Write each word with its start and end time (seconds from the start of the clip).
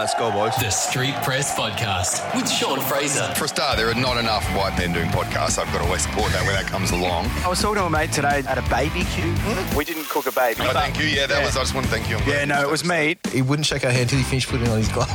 let's 0.00 0.14
go, 0.14 0.32
boys. 0.32 0.56
The 0.56 0.70
Street 0.70 1.14
Press 1.22 1.54
Podcast 1.54 2.34
with 2.34 2.50
Sean 2.50 2.80
Frazer. 2.80 3.26
For 3.34 3.44
a 3.44 3.48
start, 3.48 3.76
there 3.76 3.90
are 3.90 3.94
not 3.94 4.16
enough 4.16 4.46
white 4.56 4.76
men 4.78 4.94
doing 4.94 5.08
podcasts. 5.10 5.58
I've 5.58 5.70
got 5.72 5.78
to 5.78 5.84
always 5.84 6.02
support 6.02 6.32
that 6.32 6.42
when 6.46 6.54
that 6.54 6.64
comes 6.64 6.90
along. 6.90 7.26
I 7.44 7.48
was 7.48 7.60
talking 7.60 7.76
to 7.76 7.84
a 7.84 7.90
mate 7.90 8.10
today 8.10 8.42
at 8.48 8.56
a 8.56 8.62
baby 8.70 9.00
BBQ. 9.00 9.36
Hmm? 9.36 9.76
We 9.76 9.84
didn't 9.84 10.08
cook 10.08 10.26
a 10.26 10.32
baby. 10.32 10.62
Oh, 10.62 10.72
thank 10.72 10.98
you. 10.98 11.04
Yeah, 11.04 11.26
that 11.26 11.44
was. 11.44 11.54
I 11.54 11.60
just 11.60 11.74
want 11.74 11.84
to 11.86 11.92
thank 11.92 12.08
you. 12.08 12.16
I'm 12.16 12.26
Yeah, 12.26 12.46
no, 12.46 12.60
you 12.60 12.66
it 12.66 12.70
was 12.70 12.80
said 12.80 12.88
meat. 12.88 13.26
He 13.30 13.42
wouldn't 13.42 13.66
shake 13.66 13.84
our 13.84 13.90
hand 13.90 14.04
until 14.04 14.18
he 14.18 14.24
finished 14.24 14.48
putting 14.48 14.68
on 14.68 14.78
his 14.78 14.88
glove. 14.88 15.10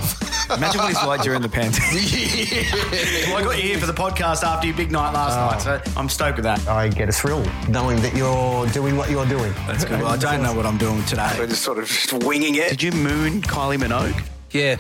Imagine 0.55 0.81
what 0.81 0.89
he's 0.89 1.03
like 1.03 1.21
during 1.23 1.41
the 1.41 1.49
pandemic. 1.49 1.81
well, 3.27 3.37
I 3.37 3.43
got 3.43 3.57
you 3.57 3.63
here 3.63 3.79
for 3.79 3.87
the 3.87 3.93
podcast 3.93 4.43
after 4.43 4.67
your 4.67 4.77
big 4.77 4.91
night 4.91 5.11
last 5.13 5.35
night, 5.35 5.61
so 5.61 5.81
oh. 5.83 5.99
I'm 5.99 6.09
stoked 6.09 6.37
with 6.37 6.43
that. 6.43 6.65
I 6.67 6.89
get 6.89 7.09
a 7.09 7.11
thrill 7.11 7.43
knowing 7.67 8.01
that 8.01 8.15
you're 8.15 8.67
doing 8.67 8.97
what 8.97 9.09
you're 9.09 9.25
doing. 9.25 9.51
That's 9.65 9.83
good. 9.83 9.99
Well, 9.99 10.09
I 10.09 10.17
don't 10.17 10.43
know 10.43 10.53
what 10.53 10.67
I'm 10.67 10.77
doing 10.77 11.03
today. 11.05 11.33
We're 11.39 11.47
just 11.47 11.63
sort 11.63 11.79
of 11.79 11.87
just 11.87 12.13
winging 12.13 12.55
it. 12.55 12.69
Did 12.69 12.83
you 12.83 12.91
moon 12.91 13.41
Kylie 13.41 13.77
Minogue? 13.77 14.34
Yeah. 14.55 14.77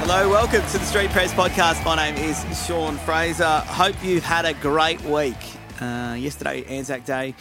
Hello, 0.00 0.28
welcome 0.28 0.62
to 0.62 0.78
the 0.78 0.84
Street 0.84 1.10
Press 1.10 1.32
Podcast. 1.32 1.84
My 1.84 1.94
name 1.94 2.16
is 2.16 2.44
Sean 2.66 2.96
Frazer. 2.96 3.44
Hope 3.44 3.94
you've 4.02 4.24
had 4.24 4.44
a 4.44 4.52
great 4.54 5.00
week. 5.02 5.36
Uh, 5.80 6.16
yesterday, 6.18 6.64
Anzac 6.64 7.04
Day. 7.04 7.36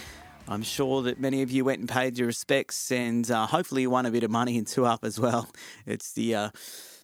I'm 0.48 0.62
sure 0.62 1.02
that 1.02 1.20
many 1.20 1.42
of 1.42 1.50
you 1.50 1.66
went 1.66 1.80
and 1.80 1.90
paid 1.90 2.20
your 2.20 2.28
respects, 2.28 2.92
and 2.92 3.32
uh, 3.32 3.48
hopefully 3.48 3.82
you 3.82 3.90
won 3.90 4.06
a 4.06 4.12
bit 4.12 4.22
of 4.22 4.30
money 4.30 4.60
in 4.60 4.66
Two 4.66 4.86
Up 4.86 5.04
as 5.04 5.20
well. 5.20 5.50
It's 5.88 6.14
the 6.14 6.36
uh, 6.36 6.50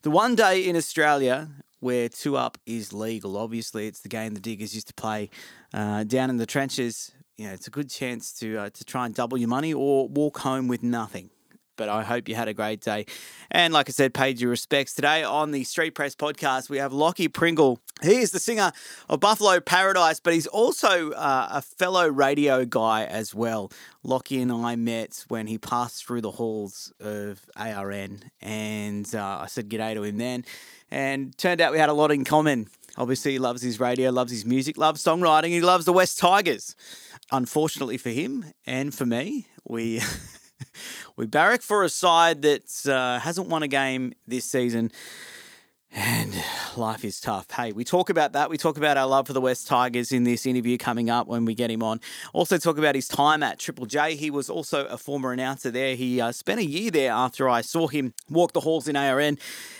the 0.03 0.11
one 0.11 0.35
day 0.35 0.63
in 0.63 0.75
Australia 0.75 1.49
where 1.79 2.07
Two 2.07 2.37
Up 2.37 2.59
is 2.67 2.93
legal. 2.93 3.35
Obviously, 3.35 3.87
it's 3.87 4.01
the 4.01 4.09
game 4.09 4.35
the 4.35 4.39
Diggers 4.39 4.75
used 4.75 4.89
to 4.89 4.93
play 4.93 5.31
uh, 5.73 6.03
down 6.03 6.29
in 6.29 6.37
the 6.37 6.45
trenches. 6.45 7.13
You 7.35 7.47
know, 7.47 7.53
it's 7.53 7.65
a 7.65 7.71
good 7.71 7.89
chance 7.89 8.31
to 8.33 8.57
uh, 8.57 8.69
to 8.69 8.85
try 8.85 9.07
and 9.07 9.15
double 9.15 9.39
your 9.39 9.49
money 9.49 9.73
or 9.73 10.07
walk 10.07 10.37
home 10.37 10.67
with 10.67 10.83
nothing 10.83 11.31
but 11.77 11.87
I 11.87 12.03
hope 12.03 12.27
you 12.27 12.35
had 12.35 12.47
a 12.47 12.53
great 12.53 12.81
day. 12.81 13.05
And 13.49 13.73
like 13.73 13.87
I 13.89 13.93
said, 13.93 14.13
paid 14.13 14.41
your 14.41 14.49
respects. 14.49 14.93
Today 14.93 15.23
on 15.23 15.51
the 15.51 15.63
Street 15.63 15.91
Press 15.91 16.15
podcast, 16.15 16.69
we 16.69 16.79
have 16.79 16.91
Lachie 16.91 17.31
Pringle. 17.31 17.79
He 18.03 18.17
is 18.17 18.31
the 18.31 18.39
singer 18.39 18.73
of 19.07 19.21
Buffalo 19.21 19.59
Paradise, 19.61 20.19
but 20.19 20.33
he's 20.33 20.47
also 20.47 21.11
uh, 21.11 21.47
a 21.51 21.61
fellow 21.61 22.07
radio 22.07 22.65
guy 22.65 23.05
as 23.05 23.33
well. 23.33 23.71
Lachie 24.03 24.41
and 24.41 24.51
I 24.51 24.75
met 24.75 25.23
when 25.29 25.47
he 25.47 25.57
passed 25.57 26.05
through 26.05 26.21
the 26.21 26.31
halls 26.31 26.91
of 26.99 27.41
ARN, 27.55 28.23
and 28.41 29.15
uh, 29.15 29.39
I 29.41 29.45
said 29.47 29.69
g'day 29.69 29.93
to 29.93 30.03
him 30.03 30.17
then. 30.17 30.43
And 30.89 31.37
turned 31.37 31.61
out 31.61 31.71
we 31.71 31.79
had 31.79 31.89
a 31.89 31.93
lot 31.93 32.11
in 32.11 32.23
common. 32.23 32.67
Obviously, 32.97 33.33
he 33.33 33.39
loves 33.39 33.61
his 33.61 33.79
radio, 33.79 34.09
loves 34.09 34.31
his 34.31 34.45
music, 34.45 34.77
loves 34.77 35.03
songwriting, 35.03 35.49
he 35.49 35.61
loves 35.61 35.85
the 35.85 35.93
Wests 35.93 36.17
Tigers. 36.17 36.75
Unfortunately 37.31 37.97
for 37.97 38.09
him 38.09 38.45
and 38.65 38.95
for 38.95 39.05
me, 39.05 39.47
we 39.67 40.01
we 41.17 41.25
barrack 41.25 41.61
for 41.61 41.83
a 41.83 41.89
side 41.89 42.43
that 42.43 42.87
uh, 42.87 43.19
hasn't 43.19 43.47
won 43.49 43.63
a 43.63 43.67
game 43.67 44.13
this 44.27 44.45
season. 44.45 44.91
And 45.91 46.35
life 46.75 47.05
is 47.05 47.19
tough. 47.19 47.49
Hey, 47.49 47.71
we 47.71 47.83
talk 47.83 48.09
about 48.09 48.33
that. 48.33 48.49
We 48.49 48.57
talk 48.57 48.77
about 48.77 48.97
our 48.97 49.07
love 49.07 49.27
for 49.27 49.33
the 49.33 49.41
Wests 49.41 49.63
Tigers 49.63 50.11
in 50.11 50.25
this 50.25 50.45
interview 50.45 50.77
coming 50.77 51.09
up 51.09 51.27
when 51.27 51.45
we 51.45 51.55
get 51.55 51.71
him 51.71 51.81
on. 51.81 52.01
Also, 52.33 52.57
talk 52.57 52.77
about 52.77 52.93
his 52.93 53.07
time 53.07 53.41
at 53.41 53.57
Triple 53.57 53.85
J. 53.85 54.15
He 54.15 54.29
was 54.29 54.49
also 54.49 54.85
a 54.85 54.97
former 54.97 55.31
announcer 55.31 55.71
there. 55.71 55.95
He 55.95 56.19
uh, 56.19 56.31
spent 56.33 56.59
a 56.59 56.65
year 56.65 56.91
there 56.91 57.11
after 57.11 57.47
I 57.47 57.61
saw 57.61 57.87
him 57.87 58.13
walk 58.29 58.53
the 58.53 58.61
halls 58.61 58.87
in 58.87 58.95
ARN. 58.95 59.37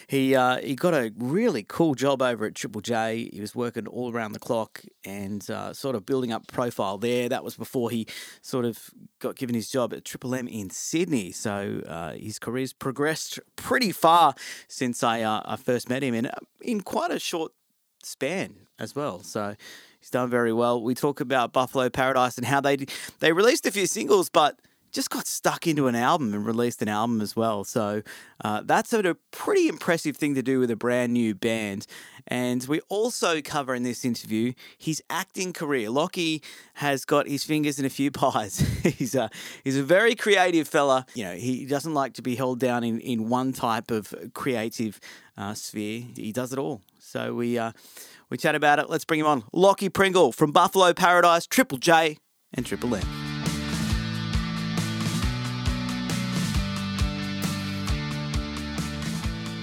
He 0.07 0.33
uh, 0.35 0.59
he 0.59 0.75
got 0.75 0.93
a 0.93 1.11
really 1.17 1.63
cool 1.67 1.93
job 1.93 2.21
over 2.21 2.45
at 2.45 2.55
Triple 2.55 2.79
J. 2.79 3.29
He 3.33 3.41
was 3.41 3.53
working 3.53 3.87
all 3.87 4.13
around 4.13 4.31
the 4.31 4.39
clock 4.39 4.81
and 5.03 5.47
uh, 5.49 5.73
sort 5.73 5.97
of 5.97 6.05
building 6.05 6.31
up 6.31 6.47
profile 6.47 6.97
there. 6.97 7.27
That 7.27 7.43
was 7.43 7.57
before 7.57 7.89
he 7.89 8.07
sort 8.41 8.63
of 8.63 8.89
got 9.19 9.35
given 9.35 9.53
his 9.53 9.69
job 9.69 9.93
at 9.93 10.05
Triple 10.05 10.33
M 10.33 10.47
in 10.47 10.69
Sydney. 10.69 11.33
So 11.33 11.81
uh, 11.85 12.13
his 12.13 12.39
career's 12.39 12.71
progressed 12.71 13.39
pretty 13.57 13.91
far 13.91 14.33
since 14.69 15.03
I 15.03 15.23
uh, 15.23 15.41
I 15.43 15.57
first 15.57 15.89
met 15.89 15.96
him, 16.03 16.13
and 16.13 16.27
uh, 16.27 16.31
in 16.61 16.81
quite 16.81 17.11
a 17.11 17.19
short 17.19 17.53
span 18.03 18.67
as 18.79 18.95
well. 18.95 19.23
So. 19.23 19.55
He's 19.99 20.11
done 20.11 20.29
very 20.29 20.53
well. 20.53 20.81
We 20.81 20.95
talk 20.95 21.19
about 21.19 21.51
Buffalo 21.51 21.89
Paradise 21.89 22.37
and 22.37 22.45
how 22.45 22.61
they 22.61 22.77
they 23.19 23.33
released 23.33 23.65
a 23.65 23.71
few 23.71 23.87
singles, 23.87 24.29
but 24.29 24.57
just 24.97 25.11
got 25.11 25.27
stuck 25.27 25.67
into 25.67 25.85
an 25.85 25.95
album 25.95 26.33
and 26.33 26.43
released 26.43 26.81
an 26.81 26.87
album 26.87 27.21
as 27.21 27.35
well. 27.35 27.63
So 27.63 28.01
uh, 28.43 28.63
that's 28.65 28.93
a, 28.93 29.15
pretty 29.29 29.67
impressive 29.67 30.17
thing 30.17 30.33
to 30.33 30.41
do 30.41 30.59
with 30.59 30.71
a 30.71 30.75
brand 30.75 31.13
new 31.13 31.35
band. 31.35 31.85
And 32.25 32.65
we 32.65 32.79
also 32.89 33.39
cover 33.41 33.75
in 33.75 33.83
this 33.83 34.03
interview 34.03 34.53
his 34.75 35.03
acting 35.07 35.53
career. 35.53 35.89
Lachie 35.89 36.43
has 36.73 37.05
got 37.05 37.27
his 37.27 37.43
fingers 37.43 37.77
in 37.77 37.85
a 37.85 37.91
few 37.91 38.09
pies. 38.21 38.57
he's 38.83 39.13
a 39.13 39.29
he's 39.63 39.77
a 39.77 39.83
very 39.83 40.15
creative 40.15 40.67
fella. 40.67 41.05
You 41.13 41.25
know, 41.25 41.35
he 41.35 41.67
doesn't 41.67 41.93
like 41.93 42.15
to 42.15 42.23
be 42.23 42.35
held 42.35 42.59
down 42.59 42.83
in, 42.83 42.99
in 42.99 43.29
one 43.29 43.53
type 43.53 43.91
of 43.91 44.15
creative 44.33 44.99
uh, 45.37 45.53
sphere. 45.53 46.05
He 46.15 46.31
does 46.31 46.51
it 46.51 46.57
all. 46.57 46.81
So 46.97 47.35
we 47.35 47.59
uh, 47.59 47.71
we 48.31 48.37
chat 48.37 48.55
about 48.55 48.79
it. 48.79 48.89
Let's 48.89 49.05
bring 49.05 49.19
him 49.19 49.27
on. 49.27 49.43
Lachie 49.53 49.93
Pringle 49.93 50.31
from 50.31 50.51
Buffalo 50.51 50.91
Paradise, 50.93 51.45
Triple 51.45 51.77
J, 51.77 52.17
and 52.51 52.65
Triple 52.65 52.95
M. 52.95 53.26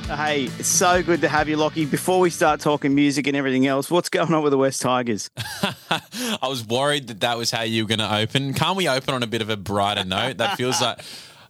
Hey, 0.06 0.44
it's 0.58 0.68
so 0.68 1.02
good 1.02 1.22
to 1.22 1.28
have 1.28 1.48
you, 1.48 1.56
Lachie. 1.56 1.90
Before 1.90 2.20
we 2.20 2.28
start 2.28 2.60
talking 2.60 2.94
music 2.94 3.26
and 3.26 3.34
everything 3.34 3.66
else, 3.66 3.90
what's 3.90 4.10
going 4.10 4.34
on 4.34 4.42
with 4.42 4.50
the 4.50 4.58
Wests 4.58 4.82
Tigers? 4.82 5.30
I 5.90 6.46
was 6.46 6.64
worried 6.64 7.06
that 7.06 7.20
that 7.20 7.38
was 7.38 7.50
how 7.50 7.62
you 7.62 7.84
were 7.84 7.88
going 7.88 8.00
to 8.00 8.14
open. 8.14 8.52
Can't 8.52 8.76
we 8.76 8.86
open 8.86 9.14
on 9.14 9.22
a 9.22 9.26
bit 9.26 9.40
of 9.40 9.48
a 9.48 9.56
brighter 9.56 10.04
note? 10.04 10.36
That 10.36 10.58
feels 10.58 10.78
like, 10.82 11.00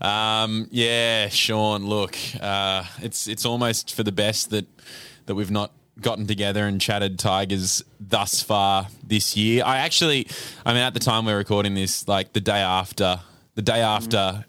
um, 0.00 0.68
yeah, 0.70 1.28
Sean. 1.30 1.86
Look, 1.86 2.16
uh, 2.40 2.84
it's 3.02 3.26
it's 3.26 3.44
almost 3.44 3.92
for 3.92 4.04
the 4.04 4.12
best 4.12 4.50
that 4.50 4.66
that 5.26 5.34
we've 5.34 5.50
not 5.50 5.72
gotten 6.00 6.28
together 6.28 6.64
and 6.68 6.80
chatted 6.80 7.18
Tigers 7.18 7.82
thus 7.98 8.40
far 8.40 8.86
this 9.04 9.36
year. 9.36 9.64
I 9.66 9.78
actually, 9.78 10.28
I 10.64 10.74
mean, 10.74 10.82
at 10.82 10.94
the 10.94 11.00
time 11.00 11.24
we 11.24 11.32
we're 11.32 11.38
recording 11.38 11.74
this, 11.74 12.06
like 12.06 12.32
the 12.32 12.40
day 12.40 12.60
after, 12.60 13.18
the 13.56 13.62
day 13.62 13.80
after. 13.80 14.44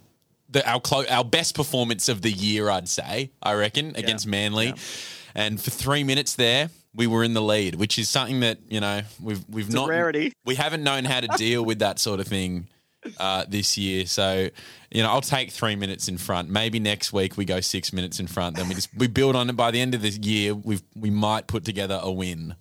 The, 0.55 0.69
our 0.69 0.79
clo- 0.79 1.03
our 1.09 1.25
best 1.25 1.53
performance 1.53 2.07
of 2.07 2.21
the 2.21 2.31
year, 2.31 2.69
I'd 2.69 2.87
say, 2.87 3.31
I 3.43 3.55
reckon, 3.55 3.93
against 3.97 4.25
Manly, 4.25 4.73
and 5.35 5.59
for 5.59 5.69
three 5.69 6.05
minutes 6.05 6.35
there, 6.35 6.69
we 6.93 7.07
were 7.07 7.25
in 7.25 7.33
the 7.33 7.41
lead, 7.41 7.75
which 7.75 7.99
is 7.99 8.07
something 8.07 8.39
that 8.39 8.59
you 8.69 8.79
know 8.79 9.01
we've 9.21 9.43
we've 9.49 9.69
a 9.69 9.73
not 9.73 9.89
rarity. 9.89 10.31
we 10.45 10.55
haven't 10.55 10.81
known 10.81 11.03
how 11.03 11.19
to 11.19 11.27
deal 11.35 11.65
with 11.65 11.79
that 11.79 11.99
sort 11.99 12.21
of 12.21 12.27
thing 12.27 12.69
uh, 13.19 13.43
this 13.49 13.77
year. 13.77 14.05
So, 14.05 14.49
you 14.91 15.03
know, 15.03 15.09
I'll 15.09 15.19
take 15.19 15.51
three 15.51 15.75
minutes 15.75 16.07
in 16.07 16.17
front. 16.17 16.49
Maybe 16.49 16.79
next 16.79 17.11
week 17.11 17.35
we 17.35 17.43
go 17.43 17.59
six 17.59 17.91
minutes 17.91 18.21
in 18.21 18.27
front. 18.27 18.55
Then 18.55 18.69
we 18.69 18.75
just 18.75 18.89
we 18.95 19.07
build 19.07 19.35
on 19.35 19.49
it. 19.49 19.57
By 19.57 19.71
the 19.71 19.81
end 19.81 19.93
of 19.93 20.01
this 20.01 20.17
year, 20.19 20.55
we 20.55 20.79
we 20.95 21.09
might 21.09 21.47
put 21.47 21.65
together 21.65 21.99
a 22.01 22.11
win. 22.11 22.55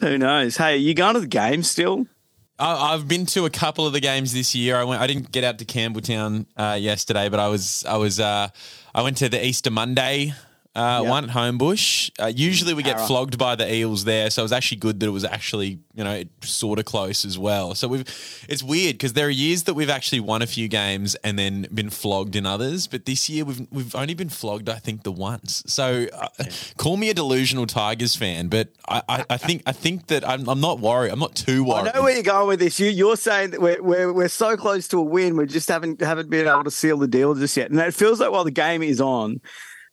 Who 0.00 0.18
knows? 0.18 0.56
Hey, 0.56 0.78
you 0.78 0.92
going 0.94 1.14
to 1.14 1.20
the 1.20 1.26
game 1.28 1.62
still? 1.62 2.08
I, 2.58 2.94
I've 2.94 3.06
been 3.06 3.26
to 3.26 3.44
a 3.44 3.50
couple 3.50 3.86
of 3.86 3.92
the 3.92 4.00
games 4.00 4.32
this 4.32 4.54
year. 4.54 4.76
I 4.76 4.84
went. 4.84 5.00
I 5.00 5.06
didn't 5.06 5.30
get 5.30 5.44
out 5.44 5.58
to 5.58 5.64
Campbelltown 5.64 6.46
uh, 6.56 6.76
yesterday, 6.80 7.28
but 7.28 7.40
I 7.40 7.48
was. 7.48 7.84
I 7.86 7.96
was. 7.96 8.18
Uh, 8.18 8.48
I 8.94 9.02
went 9.02 9.18
to 9.18 9.28
the 9.28 9.44
Easter 9.44 9.70
Monday. 9.70 10.34
Uh, 10.78 11.02
One 11.02 11.24
at 11.24 11.30
Homebush. 11.30 12.10
Uh, 12.18 12.26
usually 12.26 12.72
we 12.72 12.82
get 12.82 13.00
flogged 13.00 13.36
by 13.36 13.56
the 13.56 13.72
Eels 13.72 14.04
there, 14.04 14.30
so 14.30 14.42
it 14.42 14.44
was 14.44 14.52
actually 14.52 14.78
good 14.78 15.00
that 15.00 15.06
it 15.06 15.10
was 15.10 15.24
actually 15.24 15.80
you 15.94 16.04
know 16.04 16.22
sort 16.42 16.78
of 16.78 16.84
close 16.84 17.24
as 17.24 17.38
well. 17.38 17.74
So 17.74 17.88
we've 17.88 18.04
it's 18.48 18.62
weird 18.62 18.94
because 18.94 19.14
there 19.14 19.26
are 19.26 19.30
years 19.30 19.64
that 19.64 19.74
we've 19.74 19.90
actually 19.90 20.20
won 20.20 20.40
a 20.42 20.46
few 20.46 20.68
games 20.68 21.14
and 21.16 21.38
then 21.38 21.66
been 21.74 21.90
flogged 21.90 22.36
in 22.36 22.46
others, 22.46 22.86
but 22.86 23.06
this 23.06 23.28
year 23.28 23.44
we've 23.44 23.66
we've 23.70 23.94
only 23.94 24.14
been 24.14 24.28
flogged 24.28 24.68
I 24.68 24.78
think 24.78 25.02
the 25.02 25.12
once. 25.12 25.64
So 25.66 26.06
uh, 26.12 26.28
call 26.76 26.96
me 26.96 27.10
a 27.10 27.14
delusional 27.14 27.66
Tigers 27.66 28.14
fan, 28.14 28.48
but 28.48 28.68
I, 28.88 29.02
I, 29.08 29.24
I 29.30 29.36
think 29.36 29.62
I 29.66 29.72
think 29.72 30.06
that 30.06 30.26
I'm, 30.28 30.48
I'm 30.48 30.60
not 30.60 30.80
worried. 30.80 31.10
I'm 31.10 31.18
not 31.18 31.34
too 31.34 31.64
worried. 31.64 31.88
I 31.88 31.92
know 31.92 32.02
where 32.02 32.14
you're 32.14 32.22
going 32.22 32.48
with 32.48 32.60
this. 32.60 32.78
You, 32.78 32.88
you're 32.88 33.16
saying 33.16 33.50
that 33.50 33.60
we're, 33.60 33.82
we're, 33.82 34.12
we're 34.12 34.28
so 34.28 34.56
close 34.56 34.86
to 34.88 34.98
a 34.98 35.02
win, 35.02 35.36
we 35.36 35.46
just 35.46 35.68
haven't 35.68 36.00
haven't 36.00 36.30
been 36.30 36.46
able 36.46 36.64
to 36.64 36.70
seal 36.70 36.98
the 36.98 37.08
deal 37.08 37.34
just 37.34 37.56
yet. 37.56 37.70
And 37.70 37.80
it 37.80 37.94
feels 37.94 38.20
like 38.20 38.30
while 38.30 38.44
the 38.44 38.50
game 38.50 38.82
is 38.82 39.00
on, 39.00 39.40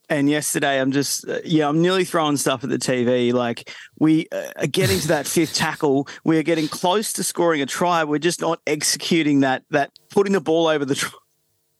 and 0.09 0.29
yesterday 0.29 0.79
I'm 0.79 0.91
just 0.91 1.27
uh, 1.27 1.39
yeah 1.43 1.67
I'm 1.67 1.81
nearly 1.81 2.05
throwing 2.05 2.37
stuff 2.37 2.63
at 2.63 2.69
the 2.69 2.77
TV. 2.77 3.33
Like 3.33 3.73
we 3.99 4.27
uh, 4.31 4.51
are 4.57 4.67
getting 4.67 4.99
to 4.99 5.07
that 5.09 5.27
fifth 5.27 5.53
tackle, 5.53 6.07
we 6.23 6.37
are 6.37 6.43
getting 6.43 6.67
close 6.67 7.13
to 7.13 7.23
scoring 7.23 7.61
a 7.61 7.65
try. 7.65 8.03
We're 8.03 8.19
just 8.19 8.41
not 8.41 8.59
executing 8.67 9.41
that 9.41 9.63
that 9.71 9.91
putting 10.09 10.33
the 10.33 10.41
ball 10.41 10.67
over 10.67 10.85
the. 10.85 11.13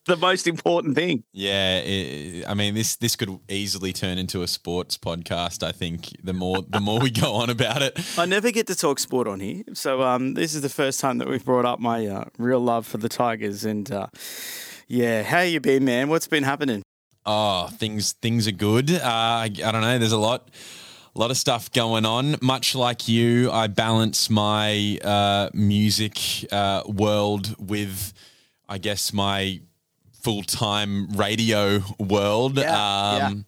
The 0.07 0.15
most 0.15 0.45
important 0.45 0.93
thing. 0.93 1.23
Yeah, 1.33 1.79
it, 1.79 2.45
I 2.47 2.53
mean 2.53 2.75
this 2.75 2.95
this 2.95 3.15
could 3.15 3.39
easily 3.49 3.91
turn 3.91 4.19
into 4.19 4.43
a 4.43 4.47
sports 4.47 4.99
podcast. 4.99 5.63
I 5.63 5.71
think 5.71 6.09
the 6.23 6.31
more 6.31 6.57
the 6.69 6.79
more 6.79 6.99
we 6.99 7.09
go 7.09 7.33
on 7.33 7.49
about 7.49 7.81
it. 7.81 7.99
I 8.19 8.27
never 8.27 8.51
get 8.51 8.67
to 8.67 8.75
talk 8.75 8.99
sport 8.99 9.27
on 9.27 9.39
here, 9.39 9.63
so 9.73 10.03
um, 10.03 10.35
this 10.35 10.53
is 10.53 10.61
the 10.61 10.69
first 10.69 10.99
time 10.99 11.17
that 11.17 11.27
we've 11.27 11.43
brought 11.43 11.65
up 11.65 11.79
my 11.79 12.05
uh, 12.05 12.25
real 12.37 12.59
love 12.59 12.85
for 12.85 12.99
the 12.99 13.09
Tigers. 13.09 13.65
And 13.65 13.91
uh, 13.91 14.05
yeah, 14.87 15.23
how 15.23 15.39
you 15.39 15.59
been, 15.59 15.85
man? 15.85 16.07
What's 16.07 16.27
been 16.27 16.43
happening? 16.43 16.83
Oh, 17.25 17.67
things 17.67 18.13
things 18.13 18.47
are 18.47 18.51
good. 18.51 18.91
Uh, 18.91 19.01
I, 19.03 19.43
I 19.45 19.71
don't 19.71 19.81
know. 19.81 19.97
There's 19.97 20.11
a 20.11 20.17
lot. 20.17 20.49
A 21.17 21.19
lot 21.19 21.31
of 21.31 21.37
stuff 21.37 21.71
going 21.71 22.05
on. 22.05 22.35
Much 22.41 22.75
like 22.75 23.07
you, 23.07 23.49
I 23.49 23.67
balance 23.67 24.29
my 24.29 24.99
uh, 25.01 25.49
music 25.53 26.19
uh, 26.51 26.83
world 26.87 27.55
with, 27.57 28.11
I 28.67 28.79
guess, 28.79 29.13
my 29.13 29.61
full 30.23 30.43
time 30.43 31.07
radio 31.13 31.79
world. 31.97 32.57
Yeah, 32.57 33.17
um, 33.27 33.45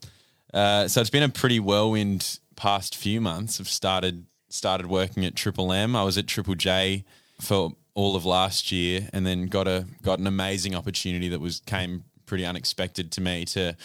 Uh, 0.54 0.88
so 0.88 1.02
it's 1.02 1.10
been 1.10 1.24
a 1.24 1.30
pretty 1.30 1.60
whirlwind 1.60 2.40
past 2.56 2.96
few 2.96 3.20
months. 3.20 3.60
I've 3.60 3.68
started 3.68 4.26
started 4.48 4.88
working 4.88 5.26
at 5.26 5.36
Triple 5.36 5.74
M. 5.74 5.94
I 5.94 6.04
was 6.04 6.18
at 6.18 6.26
Triple 6.26 6.56
J 6.56 7.04
for 7.42 7.74
all 7.96 8.16
of 8.16 8.26
last 8.26 8.72
year, 8.72 9.10
and 9.12 9.26
then 9.26 9.48
got 9.48 9.68
a 9.68 9.88
got 10.04 10.20
an 10.20 10.28
amazing 10.28 10.74
opportunity 10.74 11.28
that 11.28 11.42
was 11.42 11.60
came 11.66 12.06
pretty 12.28 12.46
unexpected 12.46 13.12
to 13.14 13.22
me 13.22 13.46
to 13.46 13.76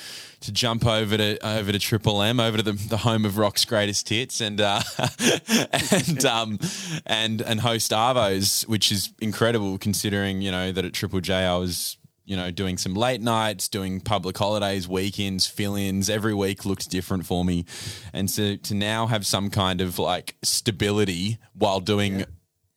to 0.40 0.52
jump 0.52 0.84
over 0.84 1.16
to 1.16 1.38
over 1.46 1.72
to 1.72 1.78
Triple 1.78 2.20
M, 2.20 2.38
over 2.38 2.58
to 2.58 2.62
the, 2.62 2.72
the 2.72 2.98
home 2.98 3.24
of 3.24 3.38
rock's 3.38 3.64
greatest 3.64 4.08
hits, 4.08 4.40
and 4.42 4.60
uh, 4.60 4.82
and 5.92 6.24
um 6.26 6.58
and 7.06 7.40
and 7.40 7.60
host 7.60 7.92
Arvos, 7.92 8.66
which 8.68 8.92
is 8.92 9.12
incredible 9.20 9.78
considering 9.78 10.42
you 10.42 10.50
know 10.50 10.72
that 10.72 10.84
at 10.84 10.92
Triple 10.92 11.20
J 11.20 11.34
I 11.34 11.56
was 11.56 11.96
you 12.24 12.36
know 12.36 12.50
doing 12.50 12.76
some 12.76 12.94
late 12.94 13.22
nights, 13.22 13.68
doing 13.68 14.00
public 14.00 14.36
holidays, 14.36 14.86
weekends, 14.86 15.46
fill-ins. 15.46 16.10
Every 16.10 16.34
week 16.34 16.66
looked 16.66 16.90
different 16.90 17.24
for 17.24 17.44
me, 17.44 17.64
and 18.12 18.30
so 18.30 18.56
to 18.56 18.74
now 18.74 19.06
have 19.06 19.24
some 19.24 19.48
kind 19.48 19.80
of 19.80 19.98
like 19.98 20.36
stability 20.42 21.38
while 21.54 21.80
doing 21.80 22.24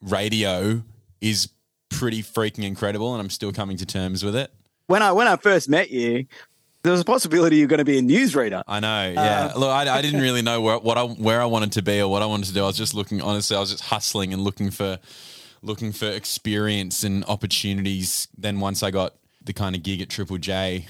radio 0.01 0.83
is 1.21 1.50
pretty 1.89 2.21
freaking 2.21 2.63
incredible, 2.63 3.13
and 3.13 3.21
I'm 3.21 3.29
still 3.29 3.51
coming 3.51 3.77
to 3.77 3.85
terms 3.85 4.23
with 4.23 4.35
it. 4.35 4.51
When 4.88 5.02
I 5.02 5.12
when 5.12 5.28
I 5.28 5.36
first 5.38 5.70
met 5.70 5.90
you, 5.90 6.26
there 6.84 6.92
was 6.92 7.02
a 7.02 7.06
possibility 7.06 7.58
you're 7.58 7.68
going 7.68 7.80
to 7.80 7.86
be 7.86 7.98
a 7.98 8.02
newsreader. 8.02 8.62
I 8.68 8.80
know, 8.80 9.12
yeah. 9.16 9.52
Uh, 9.56 9.60
Look, 9.60 9.70
I, 9.70 9.98
I 9.98 10.02
didn't 10.02 10.22
really 10.28 10.44
know 10.44 10.62
where 10.62 10.78
what 10.78 10.98
I 10.98 11.04
where 11.04 11.42
I 11.42 11.46
wanted 11.46 11.72
to 11.74 11.82
be 11.82 12.00
or 12.00 12.08
what 12.08 12.22
I 12.22 12.28
wanted 12.28 12.48
to 12.48 12.54
do. 12.54 12.64
I 12.64 12.68
was 12.68 12.78
just 12.78 12.94
looking. 12.94 13.22
Honestly, 13.22 13.58
I 13.58 13.60
was 13.60 13.72
just 13.72 13.86
hustling 13.86 14.34
and 14.34 14.42
looking 14.44 14.70
for 14.72 15.00
looking 15.64 15.92
for 15.92 16.06
experience 16.06 17.04
and 17.04 17.26
opportunities. 17.26 18.28
Then 18.38 18.60
once 18.60 18.84
I 18.84 18.92
got 18.92 19.16
the 19.44 19.54
kind 19.54 19.76
of 19.76 19.84
gig 19.84 20.02
at 20.02 20.10
Triple 20.10 20.38
J, 20.38 20.86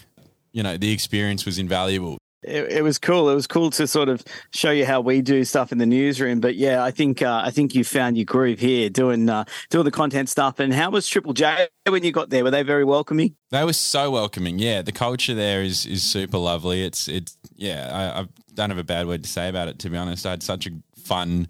you 0.52 0.64
know, 0.64 0.78
the 0.78 0.92
experience 0.92 1.46
was 1.46 1.58
invaluable. 1.58 2.18
It, 2.48 2.72
it 2.72 2.84
was 2.84 3.00
cool. 3.00 3.30
It 3.30 3.36
was 3.36 3.48
cool 3.48 3.72
to 3.72 3.88
sort 3.88 4.10
of 4.10 4.24
show 4.52 4.72
you 4.72 4.86
how 4.86 5.02
we 5.02 5.22
do 5.22 5.44
stuff 5.44 5.72
in 5.72 5.78
the 5.78 5.86
newsroom. 5.86 6.40
But 6.40 6.56
yeah, 6.56 6.84
I 6.84 6.92
think 6.92 7.22
uh, 7.22 7.42
I 7.44 7.52
think 7.52 7.76
you 7.76 7.84
found 7.84 8.18
your 8.18 8.26
groove 8.26 8.60
here 8.60 8.90
doing 8.90 9.30
uh, 9.30 9.46
doing 9.70 9.86
the 9.86 9.92
content 9.92 10.30
stuff. 10.30 10.60
And 10.60 10.74
how 10.74 10.92
was 10.92 11.08
Triple 11.08 11.34
J 11.34 11.68
when 11.88 12.04
you 12.04 12.12
got 12.12 12.30
there? 12.30 12.44
Were 12.44 12.52
they 12.52 12.64
very 12.64 12.84
welcoming? 12.84 13.36
They 13.52 13.64
were 13.64 13.74
so 13.74 14.12
welcoming. 14.12 14.60
Yeah, 14.60 14.82
the 14.82 14.92
culture 14.92 15.34
there 15.34 15.62
is 15.62 15.86
is 15.86 16.04
super 16.04 16.38
lovely. 16.38 16.84
It's 16.84 17.08
it's 17.08 17.38
yeah. 17.56 18.14
I, 18.16 18.22
I 18.22 18.28
don't 18.54 18.70
have 18.70 18.80
a 18.80 18.84
bad 18.84 19.08
word 19.08 19.24
to 19.24 19.30
say 19.30 19.50
about 19.50 19.68
it. 19.68 19.80
To 19.80 19.90
be 19.90 19.98
honest, 19.98 20.26
I 20.26 20.32
had 20.32 20.44
such 20.44 20.68
a 20.68 20.72
fun 20.96 21.48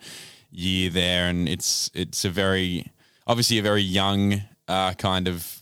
year 0.52 0.90
there, 0.90 1.28
and 1.28 1.48
it's 1.48 1.92
it's 1.94 2.26
a 2.26 2.30
very 2.30 2.92
obviously 3.28 3.60
a 3.60 3.62
very 3.62 3.82
young 3.82 4.42
uh, 4.68 4.94
kind 4.94 5.28
of 5.28 5.60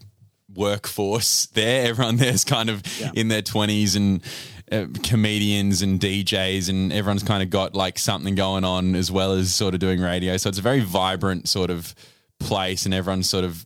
workforce 0.53 1.45
there. 1.53 1.89
Everyone 1.89 2.17
there's 2.17 2.43
kind 2.43 2.69
of 2.69 2.83
in 3.13 3.27
their 3.27 3.41
twenties 3.41 3.95
and. 3.95 4.21
Uh, 4.73 4.87
comedians 5.03 5.81
and 5.81 5.99
DJs 5.99 6.69
and 6.69 6.91
everyone's 6.91 7.23
kind 7.23 7.43
of 7.43 7.49
got 7.49 7.75
like 7.75 7.99
something 7.99 8.35
going 8.35 8.63
on 8.63 8.95
as 8.95 9.11
well 9.11 9.33
as 9.33 9.53
sort 9.53 9.73
of 9.73 9.79
doing 9.79 9.99
radio. 9.99 10.35
So 10.37 10.49
it's 10.49 10.57
a 10.57 10.63
very 10.63 10.79
vibrant 10.79 11.47
sort 11.47 11.69
of 11.69 11.93
place, 12.39 12.85
and 12.85 12.93
everyone's 12.93 13.29
sort 13.29 13.45
of 13.45 13.65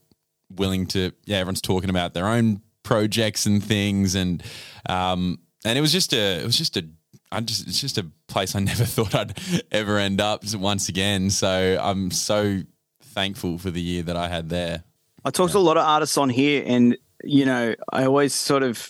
willing 0.56 0.86
to 0.88 1.12
yeah 1.25 1.38
everyone's 1.38 1.62
talking 1.62 1.89
about 1.89 2.13
their 2.13 2.27
own 2.27 2.62
projects 2.83 3.45
and 3.45 3.62
things 3.62 4.15
and 4.15 4.42
um 4.88 5.38
and 5.65 5.77
it 5.77 5.81
was 5.81 5.92
just 5.92 6.13
a 6.13 6.39
it 6.39 6.45
was 6.45 6.57
just 6.57 6.77
a 6.77 6.88
I 7.33 7.42
just 7.42 7.68
it's 7.68 7.81
just 7.81 7.98
a 7.98 8.09
place 8.30 8.56
I 8.56 8.59
never 8.71 8.86
thought 8.86 9.13
I'd 9.13 9.38
ever 9.74 9.98
end 9.98 10.21
up 10.21 10.45
once 10.56 10.88
again 10.88 11.30
so 11.30 11.77
I'm 11.81 12.12
so 12.12 12.62
thankful 13.01 13.57
for 13.57 13.71
the 13.71 13.81
year 13.81 14.04
that 14.04 14.15
I 14.15 14.30
had 14.30 14.48
there 14.48 14.86
I 15.27 15.30
talked 15.30 15.51
to 15.51 15.57
a 15.57 15.59
lot 15.59 15.75
of 15.75 15.86
artists 15.86 16.18
on 16.18 16.30
here, 16.30 16.63
and 16.65 16.98
you 17.21 17.45
know, 17.45 17.75
I 17.92 18.06
always 18.06 18.33
sort 18.33 18.63
of 18.63 18.89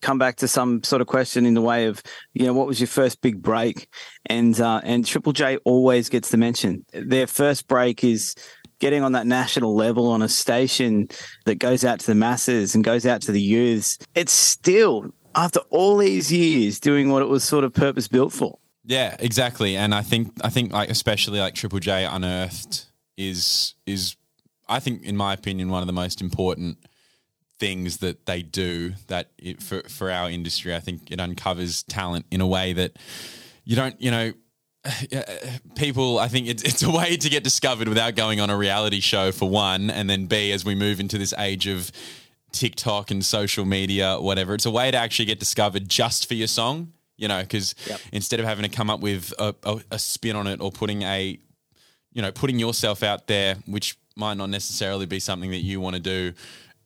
come 0.00 0.18
back 0.18 0.36
to 0.36 0.48
some 0.48 0.82
sort 0.82 1.00
of 1.00 1.08
question 1.08 1.46
in 1.46 1.54
the 1.54 1.62
way 1.62 1.86
of, 1.86 2.02
you 2.34 2.46
know, 2.46 2.52
what 2.52 2.66
was 2.66 2.80
your 2.80 2.86
first 2.86 3.20
big 3.20 3.42
break? 3.42 3.88
And 4.26 4.58
uh, 4.60 4.80
and 4.84 5.04
Triple 5.04 5.32
J 5.32 5.58
always 5.58 6.08
gets 6.08 6.30
the 6.30 6.36
mention. 6.36 6.84
Their 6.92 7.26
first 7.26 7.68
break 7.68 8.04
is 8.04 8.34
getting 8.78 9.02
on 9.02 9.12
that 9.12 9.26
national 9.26 9.74
level 9.74 10.08
on 10.08 10.22
a 10.22 10.28
station 10.28 11.08
that 11.46 11.56
goes 11.56 11.84
out 11.84 12.00
to 12.00 12.06
the 12.06 12.14
masses 12.14 12.74
and 12.74 12.84
goes 12.84 13.06
out 13.06 13.22
to 13.22 13.32
the 13.32 13.40
youths. 13.40 13.98
It's 14.14 14.32
still 14.32 15.12
after 15.34 15.60
all 15.70 15.98
these 15.98 16.32
years 16.32 16.80
doing 16.80 17.10
what 17.10 17.22
it 17.22 17.28
was 17.28 17.44
sort 17.44 17.64
of 17.64 17.72
purpose 17.72 18.08
built 18.08 18.32
for. 18.32 18.58
Yeah, 18.84 19.16
exactly. 19.18 19.76
And 19.76 19.94
I 19.94 20.02
think 20.02 20.32
I 20.42 20.48
think 20.48 20.72
like 20.72 20.90
especially 20.90 21.40
like 21.40 21.54
Triple 21.54 21.78
J 21.78 22.04
Unearthed 22.04 22.86
is 23.16 23.74
is 23.86 24.16
I 24.68 24.80
think 24.80 25.02
in 25.02 25.16
my 25.16 25.34
opinion 25.34 25.68
one 25.68 25.82
of 25.82 25.86
the 25.86 25.92
most 25.92 26.20
important 26.20 26.78
things 27.58 27.98
that 27.98 28.26
they 28.26 28.42
do 28.42 28.94
that 29.08 29.30
it, 29.38 29.62
for 29.62 29.82
for 29.88 30.10
our 30.10 30.30
industry. 30.30 30.74
I 30.74 30.80
think 30.80 31.10
it 31.10 31.20
uncovers 31.20 31.82
talent 31.82 32.26
in 32.30 32.40
a 32.40 32.46
way 32.46 32.72
that 32.72 32.96
you 33.64 33.76
don't, 33.76 34.00
you 34.00 34.10
know, 34.10 34.32
people, 35.74 36.18
I 36.18 36.28
think 36.28 36.48
it's, 36.48 36.62
it's 36.62 36.82
a 36.82 36.90
way 36.90 37.16
to 37.16 37.28
get 37.28 37.44
discovered 37.44 37.88
without 37.88 38.16
going 38.16 38.40
on 38.40 38.50
a 38.50 38.56
reality 38.56 39.00
show 39.00 39.32
for 39.32 39.48
one. 39.48 39.90
And 39.90 40.08
then 40.08 40.26
B, 40.26 40.52
as 40.52 40.64
we 40.64 40.74
move 40.74 41.00
into 41.00 41.18
this 41.18 41.34
age 41.38 41.66
of 41.66 41.90
TikTok 42.52 43.10
and 43.10 43.24
social 43.24 43.64
media, 43.64 44.18
whatever, 44.20 44.54
it's 44.54 44.66
a 44.66 44.70
way 44.70 44.90
to 44.90 44.96
actually 44.96 45.26
get 45.26 45.38
discovered 45.38 45.88
just 45.88 46.26
for 46.28 46.34
your 46.34 46.46
song, 46.46 46.92
you 47.16 47.28
know, 47.28 47.42
because 47.42 47.74
instead 48.12 48.40
of 48.40 48.46
having 48.46 48.62
to 48.62 48.74
come 48.74 48.90
up 48.90 49.00
with 49.00 49.32
a, 49.38 49.54
a, 49.64 49.80
a 49.92 49.98
spin 49.98 50.36
on 50.36 50.46
it 50.46 50.60
or 50.60 50.70
putting 50.70 51.02
a, 51.02 51.38
you 52.12 52.22
know, 52.22 52.32
putting 52.32 52.58
yourself 52.58 53.02
out 53.02 53.26
there, 53.26 53.56
which 53.66 53.98
might 54.16 54.36
not 54.36 54.50
necessarily 54.50 55.06
be 55.06 55.20
something 55.20 55.50
that 55.50 55.58
you 55.58 55.80
want 55.80 55.94
to 55.94 56.00
do 56.00 56.32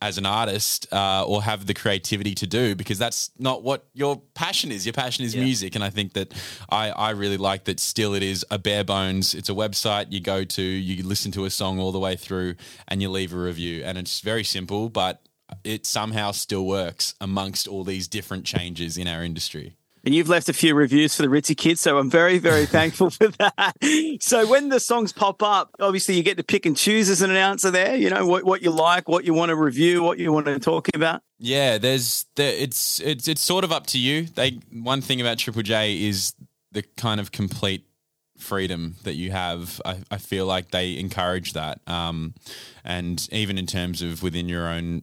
as 0.03 0.19
an 0.19 0.27
artist 0.27 0.93
uh, 0.93 1.25
or 1.25 1.45
have 1.45 1.67
the 1.67 1.75
creativity 1.75 2.35
to 2.35 2.47
do 2.47 2.75
because 2.75 2.99
that's 2.99 3.31
not 3.39 3.63
what 3.63 3.87
your 3.95 4.21
passion 4.35 4.73
is. 4.73 4.85
Your 4.85 4.93
passion 4.93 5.25
is 5.25 5.37
music, 5.37 5.77
and 5.77 5.85
I 5.85 5.91
think 5.91 6.15
that 6.15 6.35
I, 6.69 6.91
I 6.91 7.11
really 7.11 7.37
like 7.37 7.65
that. 7.65 7.79
Still, 7.79 8.13
it 8.13 8.23
is 8.23 8.45
a 8.51 8.59
bare 8.59 8.83
bones. 8.83 9.33
It's 9.33 9.49
a 9.49 9.53
website 9.53 10.11
you 10.11 10.21
go 10.21 10.43
to, 10.43 10.63
you 10.63 11.05
listen 11.05 11.31
to 11.33 11.45
a 11.45 11.51
song 11.51 11.79
all 11.79 11.93
the 11.93 12.01
way 12.01 12.17
through, 12.17 12.57
and 12.89 13.01
you 13.01 13.09
leave 13.11 13.33
a 13.33 13.37
review, 13.37 13.85
and 13.85 13.97
it's 13.97 14.21
very 14.21 14.43
simple, 14.43 14.89
but 14.89 15.23
it 15.63 15.87
somehow 15.87 16.33
still 16.33 16.67
works 16.67 17.15
amongst 17.21 17.69
all 17.69 17.85
these 17.85 18.09
different 18.09 18.45
changes 18.45 18.99
in 18.99 19.07
our 19.07 19.23
industry. 19.23 19.77
And 20.05 20.15
you've 20.15 20.29
left 20.29 20.49
a 20.49 20.53
few 20.53 20.75
reviews 20.75 21.15
for 21.15 21.23
the 21.23 21.29
Ritzy 21.29 21.57
kids, 21.57 21.81
so 21.81 21.99
I'm 21.99 22.11
very, 22.11 22.39
very 22.39 22.67
thankful 22.79 23.11
for 23.11 23.29
that. 23.29 23.77
So 24.21 24.47
when 24.47 24.69
the 24.69 24.81
songs 24.81 25.13
pop 25.13 25.43
up, 25.43 25.71
obviously 25.81 26.17
you 26.17 26.23
get 26.23 26.37
to 26.39 26.43
pick 26.43 26.67
and 26.67 26.77
choose 26.77 27.09
as 27.09 27.23
an 27.23 27.31
announcer 27.31 27.71
there, 27.71 27.95
you 27.95 28.11
know, 28.11 28.27
what, 28.27 28.45
what 28.45 28.63
you 28.63 28.71
like, 28.71 29.09
what 29.09 29.25
you 29.25 29.35
want 29.35 29.51
to 29.51 29.57
review, 29.57 30.03
what 30.03 30.19
you 30.19 30.33
want 30.33 30.47
to 30.47 30.59
talk 30.59 30.89
about. 30.95 31.23
Yeah, 31.39 31.79
there's 31.79 32.27
there, 32.37 32.53
it's 32.53 33.01
it's 33.01 33.27
it's 33.27 33.41
sort 33.41 33.65
of 33.65 33.73
up 33.73 33.87
to 33.89 33.99
you. 33.99 34.27
They 34.27 34.61
one 34.71 35.01
thing 35.01 35.21
about 35.21 35.39
Triple 35.39 35.63
J 35.63 36.01
is 36.01 36.35
the 36.71 36.83
kind 36.97 37.21
of 37.21 37.33
complete 37.33 37.85
freedom 38.39 38.97
that 39.05 39.15
you 39.15 39.31
have. 39.33 39.81
I, 39.85 39.99
I 40.11 40.19
feel 40.19 40.47
like 40.47 40.71
they 40.71 40.99
encourage 40.99 41.55
that, 41.55 41.81
um, 41.89 42.35
and 42.85 43.27
even 43.33 43.59
in 43.59 43.67
terms 43.67 44.03
of 44.03 44.23
within 44.23 44.49
your 44.49 44.69
own 44.69 45.03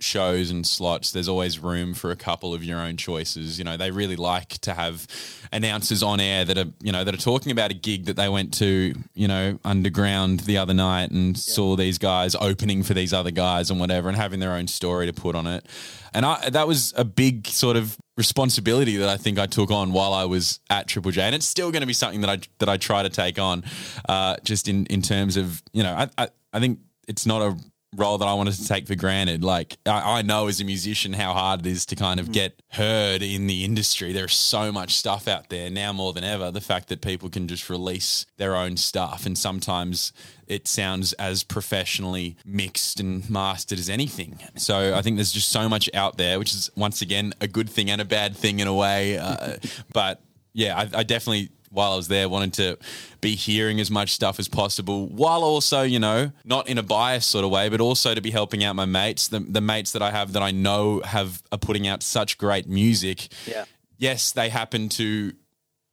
shows 0.00 0.50
and 0.50 0.66
slots, 0.66 1.12
there's 1.12 1.28
always 1.28 1.58
room 1.58 1.94
for 1.94 2.10
a 2.10 2.16
couple 2.16 2.54
of 2.54 2.62
your 2.62 2.78
own 2.78 2.96
choices. 2.96 3.58
You 3.58 3.64
know, 3.64 3.76
they 3.76 3.90
really 3.90 4.16
like 4.16 4.58
to 4.58 4.74
have 4.74 5.06
announcers 5.52 6.02
on 6.02 6.20
air 6.20 6.44
that 6.44 6.58
are, 6.58 6.70
you 6.80 6.92
know, 6.92 7.04
that 7.04 7.14
are 7.14 7.18
talking 7.18 7.52
about 7.52 7.70
a 7.70 7.74
gig 7.74 8.06
that 8.06 8.16
they 8.16 8.28
went 8.28 8.54
to, 8.54 8.94
you 9.14 9.28
know, 9.28 9.58
underground 9.64 10.40
the 10.40 10.58
other 10.58 10.74
night 10.74 11.10
and 11.10 11.38
saw 11.38 11.76
these 11.76 11.98
guys 11.98 12.34
opening 12.36 12.82
for 12.82 12.94
these 12.94 13.12
other 13.12 13.30
guys 13.30 13.70
and 13.70 13.80
whatever 13.80 14.08
and 14.08 14.16
having 14.16 14.40
their 14.40 14.52
own 14.52 14.68
story 14.68 15.06
to 15.06 15.12
put 15.12 15.34
on 15.34 15.46
it. 15.46 15.66
And 16.14 16.24
I 16.24 16.50
that 16.50 16.66
was 16.66 16.94
a 16.96 17.04
big 17.04 17.46
sort 17.46 17.76
of 17.76 17.96
responsibility 18.16 18.96
that 18.96 19.08
I 19.08 19.16
think 19.16 19.38
I 19.38 19.46
took 19.46 19.70
on 19.70 19.92
while 19.92 20.12
I 20.12 20.24
was 20.24 20.60
at 20.70 20.88
Triple 20.88 21.10
J, 21.10 21.22
and 21.22 21.34
it's 21.34 21.46
still 21.46 21.70
going 21.70 21.82
to 21.82 21.86
be 21.86 21.92
something 21.92 22.22
that 22.22 22.30
I 22.30 22.38
that 22.58 22.68
I 22.68 22.76
try 22.76 23.02
to 23.02 23.10
take 23.10 23.38
on, 23.38 23.62
uh, 24.08 24.36
just 24.42 24.68
in 24.68 24.86
in 24.86 25.02
terms 25.02 25.36
of 25.36 25.62
you 25.72 25.82
know 25.82 25.92
I, 25.92 26.08
I 26.16 26.28
I 26.52 26.60
think 26.60 26.80
it's 27.06 27.26
not 27.26 27.42
a 27.42 27.56
role 27.96 28.18
that 28.18 28.26
I 28.26 28.34
wanted 28.34 28.54
to 28.54 28.66
take 28.66 28.86
for 28.86 28.94
granted. 28.94 29.42
Like 29.42 29.78
I, 29.86 30.18
I 30.18 30.22
know 30.22 30.46
as 30.46 30.60
a 30.60 30.64
musician 30.64 31.14
how 31.14 31.32
hard 31.32 31.60
it 31.60 31.66
is 31.66 31.86
to 31.86 31.96
kind 31.96 32.20
of 32.20 32.32
get 32.32 32.60
heard 32.70 33.22
in 33.22 33.46
the 33.46 33.64
industry. 33.64 34.12
There's 34.12 34.34
so 34.34 34.70
much 34.70 34.94
stuff 34.94 35.26
out 35.26 35.48
there 35.48 35.70
now 35.70 35.92
more 35.92 36.12
than 36.12 36.24
ever. 36.24 36.50
The 36.50 36.60
fact 36.60 36.88
that 36.88 37.00
people 37.00 37.30
can 37.30 37.48
just 37.48 37.70
release 37.70 38.26
their 38.36 38.54
own 38.54 38.76
stuff 38.76 39.24
and 39.24 39.38
sometimes 39.38 40.12
it 40.46 40.68
sounds 40.68 41.12
as 41.14 41.42
professionally 41.42 42.36
mixed 42.44 43.00
and 43.00 43.28
mastered 43.30 43.78
as 43.78 43.88
anything. 43.88 44.38
So 44.56 44.94
I 44.94 45.02
think 45.02 45.16
there's 45.16 45.32
just 45.32 45.50
so 45.50 45.68
much 45.68 45.88
out 45.94 46.18
there, 46.18 46.38
which 46.38 46.52
is 46.52 46.70
once 46.76 47.02
again 47.02 47.32
a 47.40 47.48
good 47.48 47.68
thing 47.70 47.90
and 47.90 48.00
a 48.00 48.06
bad 48.06 48.36
thing 48.36 48.60
in 48.60 48.66
a 48.66 48.74
way. 48.74 49.18
Uh, 49.18 49.56
but 49.92 50.20
yeah, 50.52 50.76
I, 50.76 50.98
I 50.98 51.02
definitely 51.04 51.50
while 51.70 51.92
I 51.92 51.96
was 51.96 52.08
there 52.08 52.28
wanted 52.28 52.52
to 52.54 52.78
be 53.20 53.34
hearing 53.34 53.80
as 53.80 53.90
much 53.90 54.12
stuff 54.12 54.38
as 54.38 54.48
possible 54.48 55.06
while 55.08 55.42
also, 55.44 55.82
you 55.82 55.98
know, 55.98 56.32
not 56.44 56.68
in 56.68 56.78
a 56.78 56.82
biased 56.82 57.28
sort 57.30 57.44
of 57.44 57.50
way, 57.50 57.68
but 57.68 57.80
also 57.80 58.14
to 58.14 58.20
be 58.20 58.30
helping 58.30 58.64
out 58.64 58.74
my 58.76 58.84
mates, 58.86 59.28
the, 59.28 59.40
the 59.40 59.60
mates 59.60 59.92
that 59.92 60.02
I 60.02 60.10
have 60.10 60.32
that 60.32 60.42
I 60.42 60.50
know 60.50 61.00
have 61.04 61.42
are 61.52 61.58
putting 61.58 61.86
out 61.86 62.02
such 62.02 62.38
great 62.38 62.66
music. 62.68 63.28
Yeah. 63.46 63.64
Yes, 63.98 64.32
they 64.32 64.48
happen 64.48 64.88
to 64.90 65.32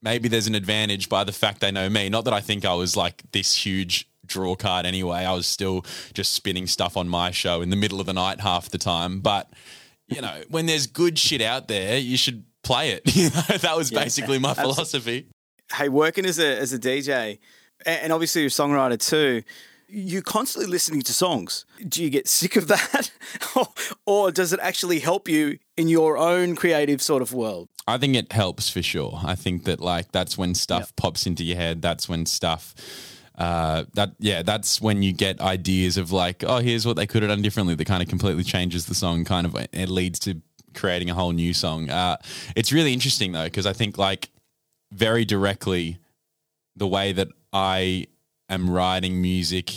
maybe 0.02 0.28
there's 0.28 0.48
an 0.48 0.56
advantage 0.56 1.10
by 1.10 1.24
the 1.24 1.32
fact 1.32 1.62
they 1.62 1.72
know 1.72 1.90
me. 1.90 2.10
Not 2.10 2.26
that 2.26 2.34
I 2.34 2.42
think 2.42 2.64
I 2.66 2.74
was 2.74 2.96
like 2.96 3.24
this 3.32 3.54
huge 3.66 4.08
draw 4.26 4.56
card 4.56 4.86
anyway. 4.86 5.20
I 5.26 5.34
was 5.34 5.48
still 5.48 5.86
just 6.14 6.34
spinning 6.34 6.68
stuff 6.68 6.96
on 6.98 7.08
my 7.10 7.32
show 7.32 7.62
in 7.62 7.70
the 7.70 7.76
middle 7.76 8.00
of 8.00 8.06
the 8.06 8.14
night 8.14 8.40
half 8.42 8.70
the 8.70 8.78
time, 8.78 9.20
but 9.22 9.50
you 10.08 10.22
know, 10.22 10.44
when 10.50 10.68
there's 10.68 10.86
good 10.86 11.18
shit 11.18 11.42
out 11.42 11.68
there, 11.68 11.98
you 11.98 12.16
should 12.18 12.44
play 12.64 12.92
it. 12.92 13.02
You 13.16 13.30
know, 13.30 13.58
that 13.58 13.76
was 13.76 13.92
Yeah, 13.92 14.04
basically 14.04 14.38
my 14.40 14.50
absolutely. 14.52 14.74
philosophy. 14.76 15.28
Hey, 15.74 15.90
working 15.90 16.26
as 16.26 16.40
a 16.40 16.60
as 16.60 16.74
a 16.74 16.80
DJ, 16.80 17.40
and 17.86 18.12
obviously 18.12 18.42
you're 18.42 18.48
a 18.48 18.52
songwriter 18.52 19.00
too. 19.00 19.44
You're 19.88 20.24
constantly 20.24 20.70
listening 20.70 21.04
to 21.04 21.14
songs. 21.14 21.64
Do 21.88 22.04
you 22.04 22.10
get 22.10 22.28
sick 22.28 22.56
of 22.56 22.68
that, 22.68 23.12
or, 23.56 23.68
or 24.06 24.32
does 24.32 24.52
it 24.52 24.60
actually 24.62 25.00
help 25.00 25.30
you 25.30 25.60
in 25.78 25.88
your 25.88 26.18
own 26.18 26.56
creative 26.56 27.02
sort 27.04 27.22
of 27.22 27.34
world? 27.34 27.70
I 27.88 27.98
think 27.98 28.16
it 28.16 28.32
helps 28.32 28.70
for 28.70 28.82
sure. 28.82 29.20
I 29.24 29.36
think 29.36 29.66
that 29.66 29.80
like 29.80 30.12
that's 30.12 30.38
when 30.38 30.56
stuff 30.56 30.96
pops 30.96 31.28
into 31.28 31.44
your 31.44 31.58
head. 31.58 31.82
That's 31.82 32.10
when 32.10 32.26
stuff 32.26 32.74
uh 33.38 33.84
that 33.94 34.14
yeah, 34.18 34.42
that's 34.42 34.82
when 34.82 35.04
you 35.04 35.14
get 35.14 35.40
ideas 35.40 35.98
of 35.98 36.12
like, 36.12 36.44
oh, 36.44 36.60
here's 36.60 36.86
what 36.86 36.96
they 36.96 37.06
could 37.06 37.22
have 37.22 37.30
done 37.30 37.42
differently 37.42 37.76
that 37.76 37.86
kind 37.86 38.02
of 38.02 38.10
completely 38.10 38.44
changes 38.44 38.88
the 38.88 38.96
song, 38.96 39.24
kind 39.24 39.46
of 39.46 39.56
it 39.72 39.90
leads 39.90 40.20
to 40.20 40.42
creating 40.74 41.10
a 41.10 41.14
whole 41.14 41.32
new 41.32 41.54
song. 41.54 41.90
Uh 41.90 42.18
it's 42.56 42.72
really 42.72 42.92
interesting 42.94 43.34
though, 43.34 43.46
because 43.46 43.68
I 43.68 43.74
think 43.74 44.00
like 44.00 44.30
very 44.96 45.26
directly 45.26 46.00
the 46.76 46.88
way 46.88 47.12
that 47.12 47.28
I 47.54 48.08
am 48.50 48.70
writing 48.70 49.22
music 49.22 49.72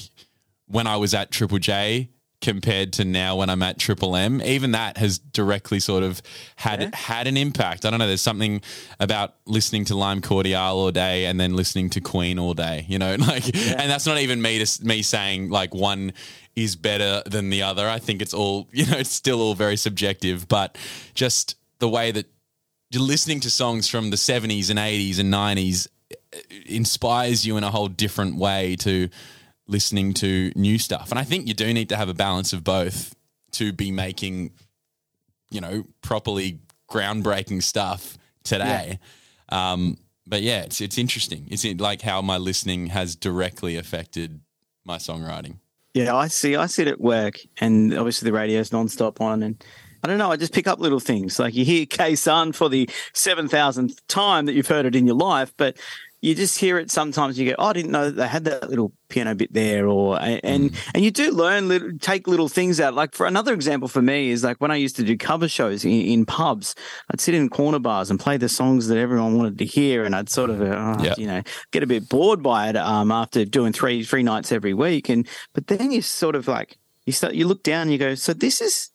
when 0.66 0.86
I 0.86 0.96
was 0.96 1.14
at 1.14 1.30
Triple 1.30 1.58
J 1.58 2.10
compared 2.40 2.92
to 2.92 3.04
now 3.04 3.36
when 3.36 3.50
I'm 3.50 3.62
at 3.62 3.78
Triple 3.78 4.14
M, 4.14 4.40
even 4.42 4.72
that 4.72 4.96
has 4.98 5.18
directly 5.18 5.80
sort 5.80 6.04
of 6.04 6.22
had 6.56 6.94
had 6.94 7.26
an 7.26 7.36
impact. 7.36 7.84
I 7.84 7.90
don't 7.90 7.98
know. 7.98 8.06
There's 8.06 8.20
something 8.20 8.62
about 9.00 9.34
listening 9.44 9.84
to 9.86 9.96
Lime 9.96 10.20
Cordiale 10.20 10.76
all 10.76 10.92
day 10.92 11.26
and 11.26 11.40
then 11.40 11.54
listening 11.54 11.90
to 11.90 12.00
Queen 12.00 12.38
all 12.38 12.54
day. 12.54 12.86
You 12.88 12.98
know, 12.98 13.14
like, 13.18 13.44
and 13.56 13.90
that's 13.90 14.06
not 14.06 14.18
even 14.18 14.40
me 14.40 14.64
to 14.64 14.84
me 14.84 15.02
saying 15.02 15.50
like 15.50 15.74
one 15.74 16.12
is 16.54 16.76
better 16.76 17.22
than 17.26 17.50
the 17.50 17.62
other. 17.62 17.88
I 17.88 17.98
think 17.98 18.22
it's 18.22 18.34
all 18.34 18.68
you 18.72 18.86
know. 18.86 18.98
It's 18.98 19.12
still 19.12 19.40
all 19.40 19.54
very 19.54 19.76
subjective, 19.76 20.46
but 20.46 20.78
just 21.14 21.56
the 21.80 21.88
way 21.88 22.12
that 22.12 22.26
listening 22.94 23.40
to 23.40 23.50
songs 23.50 23.88
from 23.88 24.10
the 24.10 24.16
70s 24.16 24.70
and 24.70 24.78
80s 24.78 25.18
and 25.18 25.32
90s 25.32 25.88
inspires 26.66 27.46
you 27.46 27.56
in 27.56 27.64
a 27.64 27.70
whole 27.70 27.88
different 27.88 28.36
way 28.36 28.76
to 28.76 29.08
listening 29.66 30.14
to 30.14 30.50
new 30.56 30.78
stuff. 30.78 31.10
And 31.10 31.18
I 31.18 31.24
think 31.24 31.46
you 31.46 31.54
do 31.54 31.72
need 31.72 31.90
to 31.90 31.96
have 31.96 32.08
a 32.08 32.14
balance 32.14 32.52
of 32.52 32.64
both 32.64 33.14
to 33.52 33.72
be 33.72 33.90
making, 33.90 34.52
you 35.50 35.60
know, 35.60 35.84
properly 36.02 36.60
groundbreaking 36.90 37.62
stuff 37.62 38.16
today. 38.42 38.98
Um, 39.50 39.98
but 40.26 40.42
yeah, 40.42 40.62
it's 40.62 40.80
it's 40.80 40.98
interesting. 40.98 41.46
It's 41.50 41.64
like 41.80 42.02
how 42.02 42.20
my 42.22 42.36
listening 42.36 42.88
has 42.88 43.16
directly 43.16 43.76
affected 43.76 44.40
my 44.84 44.96
songwriting. 44.96 45.56
Yeah, 45.94 46.14
I 46.14 46.28
see. 46.28 46.54
I 46.54 46.66
sit 46.66 46.86
at 46.86 47.00
work, 47.00 47.40
and 47.58 47.96
obviously 47.96 48.26
the 48.26 48.36
radio's 48.36 48.72
non-stop 48.72 49.20
on, 49.20 49.42
and 49.42 49.64
I 50.02 50.06
don't 50.08 50.18
know. 50.18 50.30
I 50.30 50.36
just 50.36 50.52
pick 50.52 50.66
up 50.66 50.78
little 50.78 51.00
things 51.00 51.38
like 51.38 51.54
you 51.54 51.64
hear 51.64 51.86
K 51.90 52.14
Sun 52.14 52.52
for 52.52 52.68
the 52.68 52.88
seven 53.14 53.48
thousandth 53.48 54.06
time 54.08 54.46
that 54.46 54.52
you've 54.54 54.68
heard 54.68 54.86
it 54.86 54.94
in 54.96 55.06
your 55.06 55.16
life, 55.16 55.52
but 55.56 55.76
you 56.20 56.34
just 56.34 56.58
hear 56.58 56.78
it 56.78 56.90
sometimes. 56.90 57.38
You 57.38 57.50
go, 57.50 57.54
"Oh, 57.60 57.66
I 57.66 57.72
didn't 57.72 57.92
know 57.92 58.06
that 58.06 58.16
they 58.16 58.26
had 58.26 58.44
that 58.46 58.68
little 58.68 58.92
piano 59.08 59.36
bit 59.36 59.52
there," 59.52 59.86
or 59.86 60.18
and 60.20 60.72
and 60.94 61.04
you 61.04 61.12
do 61.12 61.30
learn 61.30 61.68
little, 61.68 61.90
take 62.00 62.26
little 62.26 62.48
things 62.48 62.80
out. 62.80 62.94
Like 62.94 63.14
for 63.14 63.26
another 63.26 63.54
example 63.54 63.86
for 63.88 64.02
me 64.02 64.30
is 64.30 64.42
like 64.42 64.56
when 64.58 64.72
I 64.72 64.76
used 64.76 64.96
to 64.96 65.04
do 65.04 65.16
cover 65.16 65.46
shows 65.48 65.84
in, 65.84 65.92
in 65.92 66.26
pubs, 66.26 66.74
I'd 67.12 67.20
sit 67.20 67.34
in 67.34 67.48
corner 67.48 67.78
bars 67.78 68.10
and 68.10 68.18
play 68.18 68.36
the 68.36 68.48
songs 68.48 68.88
that 68.88 68.98
everyone 68.98 69.36
wanted 69.38 69.58
to 69.58 69.64
hear, 69.64 70.04
and 70.04 70.14
I'd 70.16 70.28
sort 70.28 70.50
of, 70.50 70.60
uh, 70.60 70.96
Yeah. 71.02 71.14
you 71.16 71.26
know, 71.28 71.42
get 71.70 71.84
a 71.84 71.86
bit 71.86 72.08
bored 72.08 72.42
by 72.42 72.68
it 72.68 72.76
um, 72.76 73.12
after 73.12 73.44
doing 73.44 73.72
three 73.72 74.02
three 74.02 74.24
nights 74.24 74.50
every 74.50 74.74
week, 74.74 75.08
and 75.08 75.24
but 75.54 75.68
then 75.68 75.92
you 75.92 76.02
sort 76.02 76.34
of 76.34 76.48
like 76.48 76.78
you 77.06 77.12
start 77.12 77.34
you 77.34 77.46
look 77.46 77.62
down 77.62 77.82
and 77.82 77.92
you 77.92 77.98
go, 77.98 78.16
so 78.16 78.32
this 78.32 78.60
is 78.60 78.90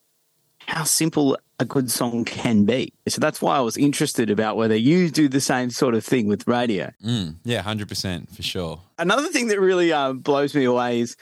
how 0.67 0.83
simple 0.83 1.37
a 1.59 1.65
good 1.65 1.89
song 1.91 2.25
can 2.25 2.65
be. 2.65 2.93
So 3.07 3.19
that's 3.19 3.41
why 3.41 3.57
I 3.57 3.61
was 3.61 3.77
interested 3.77 4.29
about 4.29 4.57
whether 4.57 4.75
you 4.75 5.09
do 5.09 5.27
the 5.29 5.41
same 5.41 5.69
sort 5.69 5.93
of 5.95 6.03
thing 6.03 6.27
with 6.27 6.47
radio. 6.47 6.91
Mm, 7.03 7.35
yeah, 7.43 7.61
hundred 7.61 7.87
percent 7.89 8.29
for 8.35 8.41
sure. 8.43 8.81
Another 8.97 9.27
thing 9.29 9.47
that 9.47 9.59
really 9.59 9.93
uh, 9.93 10.13
blows 10.13 10.55
me 10.55 10.63
away 10.65 11.01
is 11.01 11.15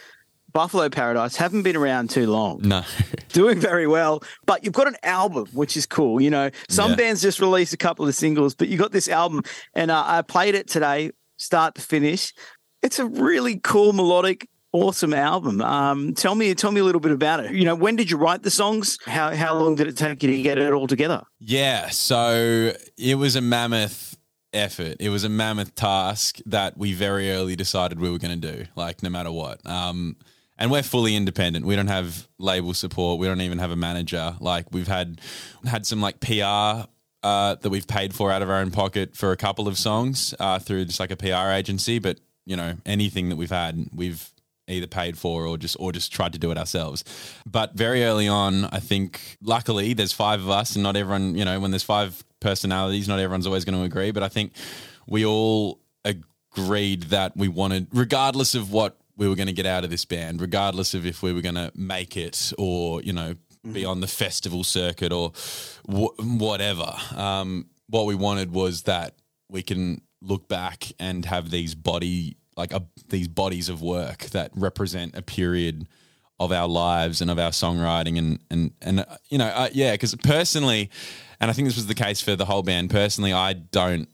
Buffalo 0.53 0.89
Paradise 0.89 1.35
haven't 1.37 1.63
been 1.63 1.75
around 1.77 2.09
too 2.09 2.27
long, 2.27 2.59
No, 2.63 2.83
doing 3.29 3.59
very 3.59 3.87
well, 3.87 4.21
but 4.45 4.63
you've 4.65 4.73
got 4.73 4.87
an 4.87 4.97
album, 5.03 5.47
which 5.53 5.77
is 5.77 5.85
cool. 5.85 6.19
You 6.21 6.29
know, 6.29 6.49
some 6.69 6.91
Yeah. 6.91 6.95
bands 6.97 7.21
just 7.21 7.39
release 7.39 7.71
a 7.73 7.77
couple 7.77 8.05
of 8.07 8.13
singles, 8.15 8.53
but 8.55 8.67
you 8.67 8.77
got 8.77 8.91
this 8.91 9.07
album, 9.07 9.43
and 9.75 9.89
uh, 9.91 10.03
I 10.05 10.21
played 10.23 10.55
it 10.55 10.67
today, 10.67 11.11
start 11.37 11.75
to 11.75 11.81
finish. 11.81 12.33
It's 12.81 12.99
a 12.99 13.05
really 13.05 13.59
cool 13.59 13.93
melodic. 13.93 14.47
Awesome 14.73 15.13
album. 15.13 15.61
Um, 15.61 16.13
tell 16.13 16.33
me, 16.33 16.53
tell 16.55 16.71
me 16.71 16.79
a 16.79 16.83
little 16.83 17.01
bit 17.01 17.11
about 17.11 17.43
it. 17.43 17.51
You 17.51 17.65
know, 17.65 17.75
when 17.75 17.97
did 17.97 18.09
you 18.09 18.17
write 18.17 18.43
the 18.43 18.51
songs? 18.51 18.97
How 19.05 19.35
how 19.35 19.55
long 19.55 19.75
did 19.75 19.87
it 19.87 19.97
take 19.97 20.23
you 20.23 20.31
to 20.31 20.41
get 20.41 20.57
it 20.57 20.71
all 20.71 20.87
together? 20.87 21.23
Yeah, 21.39 21.89
so 21.89 22.71
it 22.97 23.15
was 23.15 23.35
a 23.35 23.41
mammoth 23.41 24.17
effort. 24.53 24.97
It 24.99 25.09
was 25.09 25.23
a 25.23 25.29
mammoth 25.29 25.75
task 25.75 26.39
that 26.45 26.77
we 26.77 26.93
very 26.93 27.31
early 27.31 27.55
decided 27.55 27.99
we 27.99 28.09
were 28.09 28.17
going 28.17 28.39
to 28.39 28.53
do, 28.53 28.65
like 28.75 29.03
no 29.03 29.09
matter 29.09 29.31
what. 29.31 29.65
Um, 29.65 30.15
and 30.57 30.69
we're 30.69 30.83
fully 30.83 31.15
independent. 31.15 31.65
We 31.65 31.75
don't 31.75 31.87
have 31.87 32.27
label 32.37 32.73
support. 32.73 33.19
We 33.19 33.27
don't 33.27 33.41
even 33.41 33.57
have 33.57 33.71
a 33.71 33.75
manager. 33.75 34.35
Like 34.39 34.67
we've 34.71 34.87
had 34.87 35.19
had 35.65 35.85
some 35.85 36.01
like 36.01 36.19
PR 36.19 36.87
uh, 37.23 37.55
that 37.55 37.69
we've 37.69 37.87
paid 37.87 38.13
for 38.13 38.31
out 38.31 38.41
of 38.41 38.49
our 38.49 38.57
own 38.57 38.71
pocket 38.71 39.15
for 39.15 39.31
a 39.31 39.37
couple 39.37 39.67
of 39.67 39.77
songs 39.77 40.33
uh, 40.39 40.59
through 40.59 40.85
just 40.85 40.99
like 40.99 41.11
a 41.11 41.17
PR 41.17 41.51
agency. 41.51 41.99
But 41.99 42.19
you 42.45 42.55
know, 42.55 42.75
anything 42.85 43.29
that 43.29 43.37
we've 43.37 43.49
had, 43.49 43.89
we've 43.93 44.29
either 44.71 44.87
paid 44.87 45.17
for 45.17 45.45
or 45.45 45.57
just 45.57 45.75
or 45.79 45.91
just 45.91 46.11
tried 46.11 46.33
to 46.33 46.39
do 46.39 46.51
it 46.51 46.57
ourselves. 46.57 47.03
But 47.45 47.73
very 47.75 48.03
early 48.03 48.27
on, 48.27 48.65
I 48.65 48.79
think 48.79 49.37
luckily 49.41 49.93
there's 49.93 50.13
five 50.13 50.41
of 50.41 50.49
us 50.49 50.75
and 50.75 50.83
not 50.83 50.95
everyone, 50.95 51.35
you 51.35 51.45
know, 51.45 51.59
when 51.59 51.71
there's 51.71 51.83
five 51.83 52.23
personalities, 52.39 53.07
not 53.07 53.19
everyone's 53.19 53.47
always 53.47 53.65
going 53.65 53.77
to 53.77 53.83
agree, 53.83 54.11
but 54.11 54.23
I 54.23 54.29
think 54.29 54.53
we 55.07 55.25
all 55.25 55.79
agreed 56.03 57.03
that 57.03 57.35
we 57.35 57.47
wanted 57.47 57.87
regardless 57.93 58.55
of 58.55 58.71
what 58.71 58.97
we 59.17 59.27
were 59.27 59.35
going 59.35 59.47
to 59.47 59.53
get 59.53 59.65
out 59.65 59.83
of 59.83 59.89
this 59.89 60.05
band, 60.05 60.41
regardless 60.41 60.93
of 60.93 61.05
if 61.05 61.21
we 61.21 61.33
were 61.33 61.41
going 61.41 61.55
to 61.55 61.71
make 61.75 62.17
it 62.17 62.53
or, 62.57 63.01
you 63.01 63.13
know, 63.13 63.35
be 63.71 63.85
on 63.85 64.01
the 64.01 64.07
festival 64.07 64.63
circuit 64.63 65.11
or 65.11 65.31
wh- 65.87 66.17
whatever. 66.19 66.93
Um, 67.15 67.67
what 67.87 68.05
we 68.05 68.15
wanted 68.15 68.51
was 68.51 68.83
that 68.83 69.15
we 69.49 69.61
can 69.61 70.01
look 70.21 70.47
back 70.47 70.91
and 70.99 71.25
have 71.25 71.51
these 71.51 71.75
body 71.75 72.37
like 72.55 72.73
a, 72.73 72.83
these 73.09 73.27
bodies 73.27 73.69
of 73.69 73.81
work 73.81 74.25
that 74.27 74.51
represent 74.55 75.15
a 75.15 75.21
period 75.21 75.87
of 76.39 76.51
our 76.51 76.67
lives 76.67 77.21
and 77.21 77.29
of 77.29 77.37
our 77.37 77.51
songwriting 77.51 78.17
and 78.17 78.39
and 78.49 78.71
and 78.81 78.99
uh, 79.01 79.05
you 79.29 79.37
know 79.37 79.45
uh, 79.47 79.69
yeah 79.73 79.91
because 79.91 80.15
personally 80.15 80.89
and 81.39 81.51
I 81.51 81.53
think 81.53 81.67
this 81.67 81.75
was 81.75 81.87
the 81.87 81.95
case 81.95 82.19
for 82.19 82.35
the 82.35 82.45
whole 82.45 82.63
band 82.63 82.89
personally 82.89 83.31
I 83.31 83.53
don't 83.53 84.09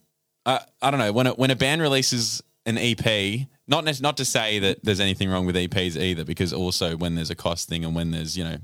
I, 0.45 0.61
I 0.81 0.91
don't 0.91 0.99
know 0.99 1.13
when 1.13 1.27
a, 1.27 1.31
when 1.31 1.51
a 1.51 1.55
band 1.55 1.81
releases 1.81 2.41
an 2.65 2.77
EP 2.77 3.47
not 3.67 4.01
not 4.01 4.17
to 4.17 4.25
say 4.25 4.59
that 4.59 4.83
there's 4.83 4.99
anything 4.99 5.29
wrong 5.29 5.45
with 5.45 5.55
EPs 5.55 5.97
either 5.97 6.23
because 6.23 6.53
also 6.53 6.95
when 6.95 7.15
there's 7.15 7.29
a 7.29 7.35
cost 7.35 7.67
thing 7.67 7.83
and 7.83 7.93
when 7.93 8.11
there's 8.11 8.37
you 8.37 8.43
know 8.43 8.57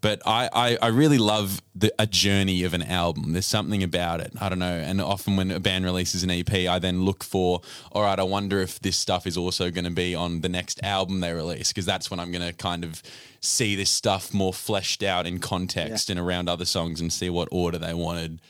but 0.00 0.20
I 0.26 0.48
I, 0.52 0.78
I 0.82 0.86
really 0.88 1.18
love 1.18 1.62
the 1.74 1.92
a 1.98 2.06
journey 2.06 2.64
of 2.64 2.74
an 2.74 2.82
album. 2.82 3.32
There's 3.32 3.46
something 3.46 3.82
about 3.82 4.20
it. 4.20 4.32
I 4.40 4.48
don't 4.48 4.58
know. 4.58 4.66
And 4.76 5.00
often 5.00 5.36
when 5.36 5.50
a 5.50 5.60
band 5.60 5.84
releases 5.84 6.22
an 6.22 6.30
EP 6.30 6.52
I 6.52 6.78
then 6.78 7.04
look 7.04 7.24
for 7.24 7.62
all 7.92 8.02
right 8.02 8.18
I 8.18 8.24
wonder 8.24 8.60
if 8.60 8.80
this 8.80 8.96
stuff 8.96 9.26
is 9.26 9.36
also 9.36 9.70
going 9.70 9.84
to 9.84 9.90
be 9.90 10.14
on 10.14 10.42
the 10.42 10.48
next 10.48 10.82
album 10.82 11.20
they 11.20 11.32
release 11.32 11.68
because 11.68 11.86
that's 11.86 12.10
when 12.10 12.20
I'm 12.20 12.30
going 12.30 12.46
to 12.46 12.52
kind 12.52 12.84
of 12.84 13.02
see 13.40 13.74
this 13.74 13.90
stuff 13.90 14.32
more 14.32 14.52
fleshed 14.52 15.02
out 15.02 15.26
in 15.26 15.38
context 15.38 16.10
and 16.10 16.20
around 16.20 16.48
other 16.48 16.64
songs 16.64 17.00
and 17.00 17.12
see 17.12 17.28
what 17.30 17.48
order 17.50 17.78
they 17.78 17.94
wanted 17.94 18.40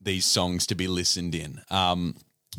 these 0.00 0.24
songs 0.24 0.66
to 0.66 0.74
be 0.74 0.88
listened 0.88 1.34
in. 1.34 1.60
Um, 1.70 2.16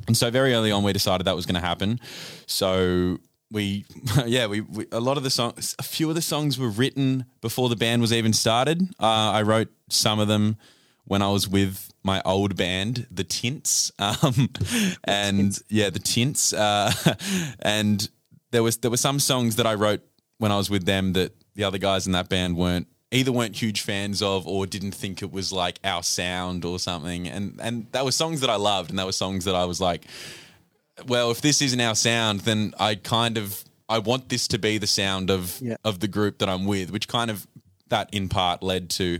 and 0.08 0.16
so 0.16 0.32
very 0.32 0.54
early 0.54 0.72
on, 0.72 0.84
we 0.84 0.94
decided 0.94 1.26
that 1.26 1.36
was 1.36 1.46
going 1.46 1.56
to 1.56 1.66
happen. 1.66 2.00
So 2.46 3.18
we, 3.52 3.86
yeah, 4.26 4.48
we, 4.48 4.62
we 4.62 4.88
a 4.92 5.00
lot 5.00 5.18
of 5.18 5.24
the 5.24 5.30
songs, 5.30 5.76
a 5.80 5.84
few 5.84 6.10
of 6.10 6.16
the 6.16 6.22
songs 6.22 6.58
were 6.58 6.70
written 6.70 7.26
before 7.42 7.70
the 7.70 7.76
band 7.76 8.02
was 8.02 8.14
even 8.14 8.34
started. 8.34 8.82
Uh, 9.00 9.32
I 9.32 9.42
wrote 9.44 9.70
some 9.90 10.20
of 10.20 10.28
them 10.28 10.58
when 11.06 11.22
I 11.22 11.30
was 11.30 11.48
with 11.48 11.92
my 12.04 12.22
old 12.26 12.56
band, 12.56 13.08
the 13.12 13.24
Tints, 13.24 13.92
um, 14.00 14.50
and 15.04 15.58
yeah, 15.70 15.90
the 15.90 16.00
Tints, 16.00 16.54
uh, 16.54 16.92
and 17.60 18.10
there 18.52 18.64
was 18.64 18.78
there 18.78 18.92
were 18.92 18.98
some 18.98 19.20
songs 19.20 19.58
that 19.58 19.68
I 19.68 19.76
wrote 19.76 20.02
when 20.38 20.52
I 20.52 20.58
was 20.58 20.70
with 20.70 20.86
them 20.86 21.14
that 21.14 21.34
the 21.56 21.64
other 21.64 21.78
guys 21.78 22.06
in 22.06 22.14
that 22.14 22.30
band 22.30 22.56
weren't 22.56 22.88
either 23.12 23.32
weren't 23.32 23.56
huge 23.62 23.82
fans 23.82 24.22
of 24.22 24.48
or 24.48 24.66
didn't 24.66 24.92
think 24.94 25.22
it 25.22 25.32
was 25.32 25.52
like 25.52 25.80
our 25.84 26.02
sound 26.04 26.64
or 26.66 26.80
something 26.80 27.28
and 27.28 27.60
and 27.62 27.86
that 27.92 28.06
were 28.06 28.12
songs 28.12 28.42
that 28.42 28.50
I 28.50 28.56
loved 28.56 28.90
and 28.90 28.98
that 29.00 29.06
were 29.06 29.12
songs 29.12 29.46
that 29.46 29.56
I 29.56 29.66
was 29.66 29.82
like 29.82 30.04
well 31.08 31.32
if 31.32 31.42
this 31.42 31.62
isn't 31.62 31.82
our 31.82 31.96
sound 31.96 32.42
then 32.42 32.74
I 32.80 32.96
kind 32.96 33.38
of 33.38 33.64
I 33.90 34.00
want 34.00 34.30
this 34.30 34.48
to 34.50 34.58
be 34.60 34.78
the 34.78 34.88
sound 34.88 35.30
of 35.30 35.60
Yeah. 35.62 35.76
of 35.84 36.00
the 36.00 36.08
group 36.08 36.38
that 36.40 36.50
I'm 36.50 36.66
with 36.66 36.92
which 36.92 37.08
kind 37.08 37.30
of 37.32 37.46
that 37.90 38.10
in 38.14 38.30
part 38.30 38.64
led 38.64 38.90
to 38.92 39.20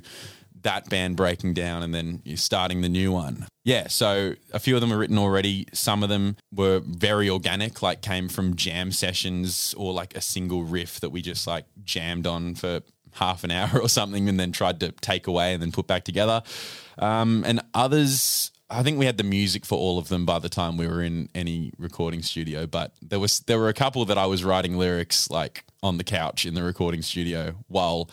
that 0.64 0.88
band 0.90 1.18
breaking 1.18 1.54
down 1.56 1.82
and 1.82 1.94
then 1.94 2.22
you 2.24 2.38
starting 2.38 2.82
the 2.82 2.88
new 2.90 3.12
one. 3.12 3.48
Yeah, 3.64 3.88
so 3.88 4.36
a 4.54 4.60
few 4.60 4.76
of 4.76 4.82
them 4.82 4.92
were 4.92 4.98
written 5.00 5.18
already. 5.18 5.68
Some 5.74 6.04
of 6.04 6.10
them 6.10 6.38
were 6.54 6.82
very 6.86 7.32
organic, 7.32 7.82
like 7.82 8.02
came 8.04 8.30
from 8.30 8.56
jam 8.56 8.92
sessions 8.92 9.74
or 9.76 9.92
like 9.92 10.16
a 10.16 10.22
single 10.22 10.64
riff 10.64 11.00
that 11.00 11.10
we 11.10 11.24
just 11.24 11.48
like 11.48 11.66
jammed 11.84 12.28
on 12.28 12.54
for 12.54 12.82
half 13.14 13.44
an 13.44 13.52
hour 13.52 13.80
or 13.82 13.90
something, 13.90 14.28
and 14.30 14.40
then 14.40 14.52
tried 14.52 14.80
to 14.82 14.92
take 14.92 15.28
away 15.28 15.54
and 15.54 15.62
then 15.62 15.72
put 15.72 15.88
back 15.88 16.04
together. 16.04 16.44
Um, 16.98 17.44
and 17.46 17.62
others, 17.74 18.52
I 18.70 18.84
think 18.84 18.98
we 19.00 19.06
had 19.06 19.18
the 19.18 19.24
music 19.24 19.66
for 19.66 19.78
all 19.78 19.98
of 19.98 20.08
them 20.10 20.26
by 20.26 20.40
the 20.40 20.50
time 20.50 20.78
we 20.78 20.88
were 20.88 21.02
in 21.02 21.30
any 21.36 21.72
recording 21.78 22.22
studio. 22.22 22.66
But 22.68 22.94
there 23.02 23.20
was 23.20 23.40
there 23.42 23.60
were 23.60 23.70
a 23.70 23.74
couple 23.74 24.06
that 24.06 24.18
I 24.18 24.26
was 24.26 24.44
writing 24.44 24.78
lyrics 24.78 25.30
like 25.30 25.64
on 25.84 25.98
the 25.98 26.04
couch 26.04 26.46
in 26.46 26.54
the 26.54 26.64
recording 26.64 27.02
studio 27.02 27.56
while 27.68 28.10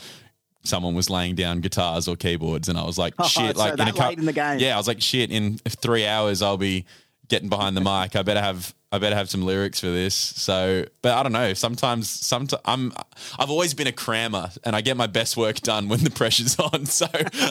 someone 0.64 0.94
was 0.94 1.08
laying 1.08 1.34
down 1.34 1.60
guitars 1.60 2.08
or 2.08 2.16
keyboards, 2.16 2.68
and 2.68 2.78
I 2.78 2.84
was 2.84 2.98
like, 2.98 3.14
Oh, 3.18 3.24
shit, 3.24 3.56
so 3.56 3.62
like 3.62 3.76
that 3.76 3.88
a 3.88 3.92
cou- 3.92 4.08
late 4.08 4.18
in 4.18 4.24
the 4.26 4.32
game. 4.32 4.58
Yeah, 4.58 4.74
I 4.74 4.76
was 4.76 4.88
like, 4.88 5.00
shit, 5.00 5.30
in 5.30 5.58
three 5.58 6.06
hours 6.06 6.42
I'll 6.42 6.56
be 6.58 6.84
getting 7.28 7.48
behind 7.48 7.76
the 7.76 7.80
mic. 7.80 8.16
I 8.16 8.22
better 8.22 8.40
have 8.40 8.74
I 8.90 8.98
better 8.98 9.16
have 9.16 9.28
some 9.28 9.42
lyrics 9.42 9.80
for 9.80 9.88
this. 9.88 10.14
So, 10.14 10.86
but 11.02 11.12
I 11.12 11.22
don't 11.22 11.32
know. 11.32 11.52
Sometimes, 11.54 12.08
sometimes 12.08 12.60
I'm 12.64 12.92
I've 13.38 13.50
always 13.50 13.74
been 13.74 13.86
a 13.86 13.92
crammer, 13.92 14.50
and 14.64 14.74
I 14.74 14.80
get 14.80 14.96
my 14.96 15.06
best 15.06 15.36
work 15.36 15.56
done 15.56 15.88
when 15.88 16.00
the 16.00 16.10
pressure's 16.14 16.58
on. 16.58 16.86
So 16.86 17.06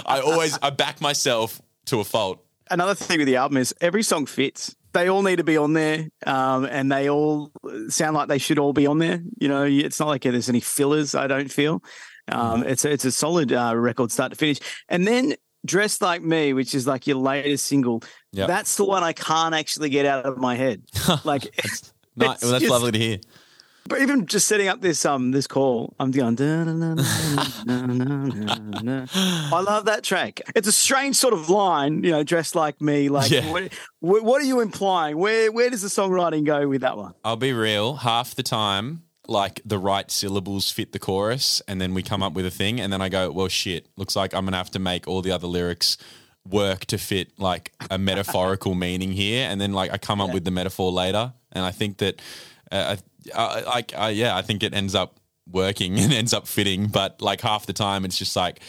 I 0.05 0.19
always 0.19 0.57
I 0.61 0.71
back 0.71 1.01
myself 1.01 1.61
to 1.85 1.99
a 1.99 2.03
fault. 2.03 2.43
Another 2.69 2.95
thing 2.95 3.19
with 3.19 3.27
the 3.27 3.37
album 3.37 3.57
is 3.57 3.73
every 3.79 4.03
song 4.03 4.25
fits. 4.25 4.75
They 4.93 5.09
all 5.09 5.21
need 5.21 5.35
to 5.35 5.43
be 5.43 5.57
on 5.57 5.73
there, 5.73 6.07
um, 6.25 6.65
and 6.65 6.91
they 6.91 7.09
all 7.09 7.51
sound 7.89 8.15
like 8.15 8.29
they 8.29 8.39
should 8.39 8.57
all 8.57 8.73
be 8.73 8.87
on 8.87 8.97
there. 8.97 9.21
You 9.39 9.47
know, 9.47 9.63
it's 9.63 9.99
not 9.99 10.07
like 10.07 10.23
there's 10.23 10.49
any 10.49 10.59
fillers. 10.59 11.13
I 11.13 11.27
don't 11.27 11.51
feel. 11.51 11.83
Um, 12.29 12.63
it's 12.63 12.83
a, 12.83 12.91
it's 12.91 13.05
a 13.05 13.11
solid 13.11 13.53
uh, 13.53 13.75
record, 13.75 14.11
start 14.11 14.31
to 14.31 14.37
finish. 14.37 14.59
And 14.89 15.07
then 15.07 15.35
"Dressed 15.65 16.01
Like 16.01 16.21
Me," 16.21 16.53
which 16.53 16.73
is 16.75 16.85
like 16.87 17.07
your 17.07 17.17
latest 17.17 17.65
single. 17.65 18.03
Yep. 18.33 18.47
That's 18.47 18.75
the 18.75 18.85
one 18.85 19.03
I 19.03 19.13
can't 19.13 19.55
actually 19.55 19.89
get 19.89 20.05
out 20.05 20.25
of 20.25 20.37
my 20.37 20.55
head. 20.55 20.83
Like, 21.23 21.45
it's 21.57 21.93
Nice. 22.15 22.41
Well, 22.41 22.51
that's 22.51 22.61
just- 22.63 22.71
lovely 22.71 22.91
to 22.91 22.97
hear. 22.99 23.17
But 23.89 24.01
even 24.01 24.25
just 24.25 24.49
setting 24.49 24.67
up 24.67 24.81
this 24.81 25.05
um 25.05 25.31
this 25.31 25.47
call, 25.47 25.93
I'm 25.97 26.11
going. 26.11 26.35
I 29.49 29.61
love 29.61 29.85
that 29.85 30.01
track. 30.03 30.41
It's 30.55 30.67
a 30.67 30.71
strange 30.73 31.15
sort 31.15 31.33
of 31.33 31.49
line, 31.49 32.03
you 32.03 32.11
know, 32.11 32.23
dressed 32.23 32.55
like 32.55 32.81
me. 32.81 33.07
Like, 33.09 33.31
Yeah. 33.31 33.49
what, 33.51 33.71
what 33.99 34.23
what 34.23 34.41
are 34.41 34.45
you 34.45 34.59
implying? 34.59 35.17
Where 35.17 35.51
where 35.51 35.69
does 35.69 35.81
the 35.83 35.87
songwriting 35.87 36.43
go 36.43 36.67
with 36.67 36.81
that 36.81 36.97
one? 36.97 37.13
I'll 37.23 37.35
be 37.37 37.53
real. 37.53 37.95
Half 37.95 38.35
the 38.35 38.43
time, 38.43 39.03
like 39.27 39.61
the 39.65 39.77
right 39.77 40.09
syllables 40.09 40.71
fit 40.71 40.93
the 40.93 40.99
chorus, 40.99 41.61
and 41.67 41.81
then 41.81 41.93
we 41.93 42.01
come 42.01 42.23
up 42.23 42.33
with 42.33 42.45
a 42.45 42.51
thing, 42.51 42.79
and 42.79 42.91
then 42.91 43.01
I 43.01 43.09
go, 43.09 43.31
"Well, 43.31 43.47
shit. 43.47 43.87
Looks 43.97 44.15
like 44.15 44.33
I'm 44.33 44.45
gonna 44.45 44.57
have 44.57 44.71
to 44.71 44.79
make 44.79 45.07
all 45.07 45.21
the 45.21 45.31
other 45.31 45.47
lyrics 45.47 45.97
work 46.45 46.85
to 46.85 46.97
fit 46.97 47.37
like 47.37 47.73
a 47.91 47.97
metaphorical 47.97 48.75
meaning 48.75 49.11
here." 49.11 49.47
And 49.49 49.59
then 49.59 49.73
like 49.73 49.91
I 49.91 49.97
come 49.97 50.21
up 50.21 50.33
with 50.33 50.45
the 50.45 50.51
metaphor 50.51 50.91
later, 50.91 51.33
and 51.51 51.65
I 51.65 51.71
think 51.71 51.97
that, 51.97 52.21
uh, 52.71 52.95
I, 53.35 53.39
I, 53.39 53.61
like, 53.61 53.93
I, 53.95 54.09
yeah, 54.09 54.35
I 54.35 54.41
think 54.41 54.63
it 54.63 54.73
ends 54.73 54.95
up 54.95 55.19
working 55.49 55.99
and 55.99 56.13
ends 56.13 56.33
up 56.33 56.47
fitting. 56.47 56.87
But 56.87 57.21
like 57.21 57.41
half 57.41 57.65
the 57.65 57.73
time, 57.73 58.05
it's 58.05 58.17
just 58.17 58.35
like 58.35 58.61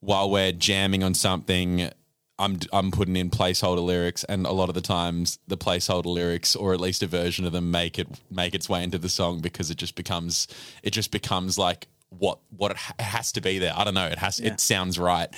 while 0.00 0.30
we're 0.30 0.52
jamming 0.52 1.02
on 1.02 1.14
something. 1.14 1.90
I'm 2.38 2.58
I'm 2.72 2.90
putting 2.90 3.16
in 3.16 3.30
placeholder 3.30 3.84
lyrics, 3.84 4.24
and 4.24 4.46
a 4.46 4.52
lot 4.52 4.68
of 4.68 4.74
the 4.74 4.80
times 4.80 5.38
the 5.48 5.56
placeholder 5.56 6.06
lyrics, 6.06 6.54
or 6.54 6.74
at 6.74 6.80
least 6.80 7.02
a 7.02 7.06
version 7.06 7.44
of 7.46 7.52
them, 7.52 7.70
make 7.70 7.98
it 7.98 8.08
make 8.30 8.54
its 8.54 8.68
way 8.68 8.82
into 8.82 8.98
the 8.98 9.08
song 9.08 9.40
because 9.40 9.70
it 9.70 9.76
just 9.78 9.94
becomes 9.94 10.46
it 10.82 10.90
just 10.90 11.10
becomes 11.10 11.58
like 11.58 11.88
what 12.10 12.38
what 12.56 12.72
it, 12.72 12.76
ha- 12.76 12.94
has 12.98 13.32
to 13.32 13.40
be 13.40 13.58
there. 13.58 13.72
I 13.74 13.84
don't 13.84 13.94
know. 13.94 14.06
It 14.06 14.18
has 14.18 14.38
it 14.40 14.60
sounds 14.60 14.98
right, 14.98 15.28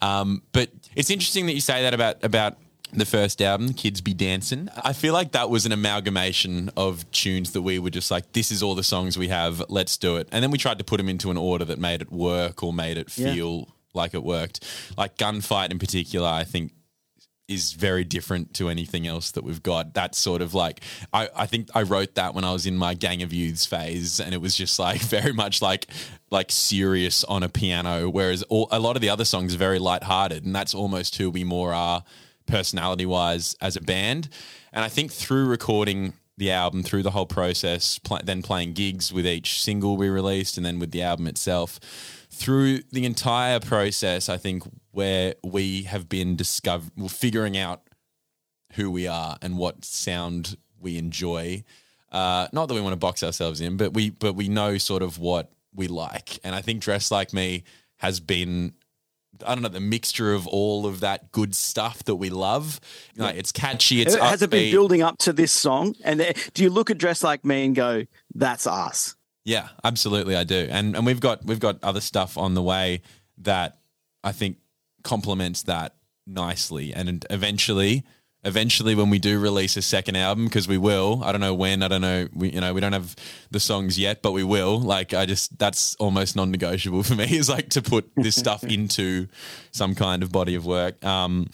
um, 0.00 0.42
but 0.52 0.70
it's 0.94 1.10
interesting 1.10 1.46
that 1.46 1.52
you 1.52 1.60
say 1.60 1.82
that 1.82 1.94
about 1.94 2.24
about 2.24 2.56
the 2.92 3.04
first 3.04 3.42
album, 3.42 3.74
Kids 3.74 4.00
Be 4.00 4.14
Dancing. 4.14 4.68
I 4.76 4.92
feel 4.92 5.12
like 5.12 5.32
that 5.32 5.50
was 5.50 5.66
an 5.66 5.72
amalgamation 5.72 6.70
of 6.76 7.10
tunes 7.10 7.52
that 7.52 7.62
we 7.62 7.78
were 7.80 7.90
just 7.90 8.10
like, 8.12 8.32
this 8.32 8.52
is 8.52 8.62
all 8.62 8.76
the 8.76 8.84
songs 8.84 9.18
we 9.18 9.28
have, 9.28 9.62
let's 9.68 9.96
do 9.96 10.16
it. 10.16 10.28
And 10.30 10.42
then 10.42 10.52
we 10.52 10.58
tried 10.58 10.78
to 10.78 10.84
put 10.84 10.98
them 10.98 11.08
into 11.08 11.30
an 11.32 11.36
order 11.36 11.64
that 11.64 11.80
made 11.80 12.00
it 12.00 12.12
work 12.12 12.62
or 12.62 12.72
made 12.72 12.96
it 12.96 13.16
Yeah. 13.18 13.32
Like 13.96 14.14
it 14.14 14.22
worked. 14.22 14.64
Like 14.96 15.16
Gunfight 15.16 15.70
in 15.70 15.78
particular, 15.78 16.28
I 16.28 16.44
think 16.44 16.72
is 17.48 17.72
very 17.72 18.02
different 18.02 18.54
to 18.54 18.68
anything 18.68 19.06
else 19.06 19.30
that 19.32 19.44
we've 19.44 19.62
got. 19.62 19.94
That's 19.94 20.18
sort 20.18 20.42
of 20.42 20.54
like 20.54 20.80
I, 21.12 21.28
I 21.34 21.46
think 21.46 21.68
I 21.74 21.82
wrote 21.82 22.14
that 22.16 22.34
when 22.34 22.44
I 22.44 22.52
was 22.52 22.66
in 22.66 22.76
my 22.76 22.94
gang 22.94 23.22
of 23.22 23.32
youths 23.32 23.66
phase, 23.66 24.20
and 24.20 24.34
it 24.34 24.40
was 24.40 24.54
just 24.56 24.78
like 24.78 25.00
very 25.00 25.32
much 25.32 25.62
like 25.62 25.86
like 26.30 26.50
serious 26.50 27.24
on 27.24 27.42
a 27.42 27.48
piano. 27.48 28.08
Whereas 28.08 28.42
all, 28.44 28.68
a 28.70 28.80
lot 28.80 28.96
of 28.96 29.02
the 29.02 29.10
other 29.10 29.24
songs 29.24 29.54
are 29.54 29.58
very 29.58 29.78
lighthearted, 29.78 30.44
and 30.44 30.54
that's 30.54 30.74
almost 30.74 31.16
who 31.16 31.30
we 31.30 31.44
more 31.44 31.72
are 31.72 32.04
personality 32.46 33.06
wise 33.06 33.56
as 33.60 33.76
a 33.76 33.80
band. 33.80 34.28
And 34.72 34.84
I 34.84 34.88
think 34.88 35.12
through 35.12 35.46
recording 35.46 36.14
the 36.36 36.50
album, 36.50 36.82
through 36.82 37.02
the 37.02 37.12
whole 37.12 37.26
process, 37.26 37.98
pl- 37.98 38.20
then 38.24 38.42
playing 38.42 38.74
gigs 38.74 39.12
with 39.12 39.26
each 39.26 39.62
single 39.62 39.96
we 39.96 40.08
released, 40.08 40.56
and 40.56 40.66
then 40.66 40.78
with 40.78 40.90
the 40.90 41.02
album 41.02 41.26
itself, 41.26 41.80
through 42.36 42.80
the 42.92 43.06
entire 43.06 43.60
process, 43.60 44.28
I 44.28 44.36
think 44.36 44.62
where 44.92 45.34
we 45.42 45.82
have 45.84 46.08
been 46.08 46.36
discover 46.36 46.90
well, 46.96 47.08
figuring 47.08 47.56
out 47.56 47.82
who 48.74 48.90
we 48.90 49.06
are 49.06 49.38
and 49.40 49.56
what 49.56 49.84
sound 49.84 50.56
we 50.78 50.98
enjoy. 50.98 51.64
Uh, 52.12 52.48
not 52.52 52.66
that 52.66 52.74
we 52.74 52.80
want 52.80 52.92
to 52.92 52.98
box 52.98 53.22
ourselves 53.22 53.60
in, 53.60 53.76
but 53.76 53.94
we 53.94 54.10
but 54.10 54.34
we 54.34 54.48
know 54.48 54.76
sort 54.76 55.02
of 55.02 55.18
what 55.18 55.50
we 55.74 55.88
like, 55.88 56.38
and 56.44 56.54
I 56.54 56.60
think 56.60 56.82
"Dress 56.82 57.10
Like 57.10 57.32
Me" 57.32 57.64
has 57.96 58.20
been. 58.20 58.74
I 59.46 59.54
don't 59.54 59.62
know 59.62 59.68
the 59.68 59.80
mixture 59.80 60.32
of 60.32 60.46
all 60.46 60.86
of 60.86 61.00
that 61.00 61.30
good 61.30 61.54
stuff 61.54 62.04
that 62.04 62.16
we 62.16 62.30
love. 62.30 62.80
Like 63.16 63.36
it's 63.36 63.52
catchy. 63.52 64.00
It's 64.00 64.14
has 64.14 64.40
it 64.40 64.50
been 64.50 64.70
building 64.70 65.02
up 65.02 65.18
to 65.18 65.32
this 65.32 65.52
song? 65.52 65.94
And 66.04 66.34
do 66.54 66.62
you 66.62 66.70
look 66.70 66.90
at 66.90 66.98
Dress 66.98 67.22
Like 67.22 67.44
Me" 67.44 67.64
and 67.64 67.74
go, 67.74 68.04
"That's 68.34 68.66
us"? 68.66 69.15
Yeah, 69.46 69.68
absolutely, 69.84 70.34
I 70.34 70.42
do, 70.42 70.66
and 70.68 70.96
and 70.96 71.06
we've 71.06 71.20
got 71.20 71.44
we've 71.44 71.60
got 71.60 71.78
other 71.84 72.00
stuff 72.00 72.36
on 72.36 72.54
the 72.54 72.62
way 72.62 73.02
that 73.38 73.78
I 74.24 74.32
think 74.32 74.56
complements 75.04 75.62
that 75.62 75.94
nicely, 76.26 76.92
and 76.92 77.24
eventually, 77.30 78.02
eventually, 78.42 78.96
when 78.96 79.08
we 79.08 79.20
do 79.20 79.38
release 79.38 79.76
a 79.76 79.82
second 79.82 80.16
album, 80.16 80.46
because 80.46 80.66
we 80.66 80.78
will, 80.78 81.22
I 81.22 81.30
don't 81.30 81.40
know 81.40 81.54
when, 81.54 81.84
I 81.84 81.86
don't 81.86 82.00
know, 82.00 82.26
we 82.34 82.50
you 82.50 82.60
know 82.60 82.74
we 82.74 82.80
don't 82.80 82.92
have 82.92 83.14
the 83.52 83.60
songs 83.60 83.96
yet, 83.96 84.20
but 84.20 84.32
we 84.32 84.42
will. 84.42 84.80
Like 84.80 85.14
I 85.14 85.26
just 85.26 85.56
that's 85.56 85.94
almost 86.00 86.34
non-negotiable 86.34 87.04
for 87.04 87.14
me 87.14 87.26
is 87.38 87.48
like 87.48 87.68
to 87.70 87.82
put 87.82 88.10
this 88.16 88.34
stuff 88.34 88.64
into 88.78 89.28
some 89.70 89.94
kind 89.94 90.24
of 90.24 90.32
body 90.32 90.56
of 90.56 90.66
work. 90.66 91.04
Um, 91.04 91.50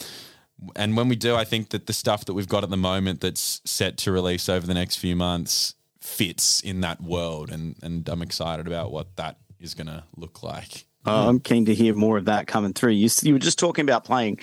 and 0.77 0.97
when 0.97 1.11
we 1.11 1.17
do, 1.17 1.37
I 1.37 1.45
think 1.45 1.69
that 1.71 1.87
the 1.87 1.93
stuff 1.93 2.25
that 2.25 2.33
we've 2.33 2.49
got 2.49 2.65
at 2.65 2.71
the 2.71 2.79
moment 2.79 3.21
that's 3.21 3.61
set 3.67 3.99
to 3.99 4.13
release 4.13 4.49
over 4.49 4.67
the 4.67 4.73
next 4.73 4.97
few 4.97 5.15
months 5.15 5.75
fits 6.13 6.61
in 6.61 6.81
that 6.83 7.01
world, 7.03 7.51
and 7.51 7.77
and 7.83 8.09
I'm 8.09 8.23
excited 8.23 8.67
about 8.67 8.93
what 8.93 9.17
that 9.17 9.39
is 9.61 9.75
going 9.75 9.87
to 9.87 10.05
look 10.17 10.43
like. 10.43 10.85
Oh, 11.05 11.29
I'm 11.29 11.41
keen 11.41 11.65
to 11.65 11.75
hear 11.75 11.95
more 11.95 12.17
of 12.17 12.27
that 12.27 12.47
coming 12.47 12.73
through. 12.73 12.93
You, 12.93 13.09
you 13.23 13.33
were 13.33 13.39
just 13.41 13.59
talking 13.59 13.85
about 13.85 14.05
playing 14.05 14.39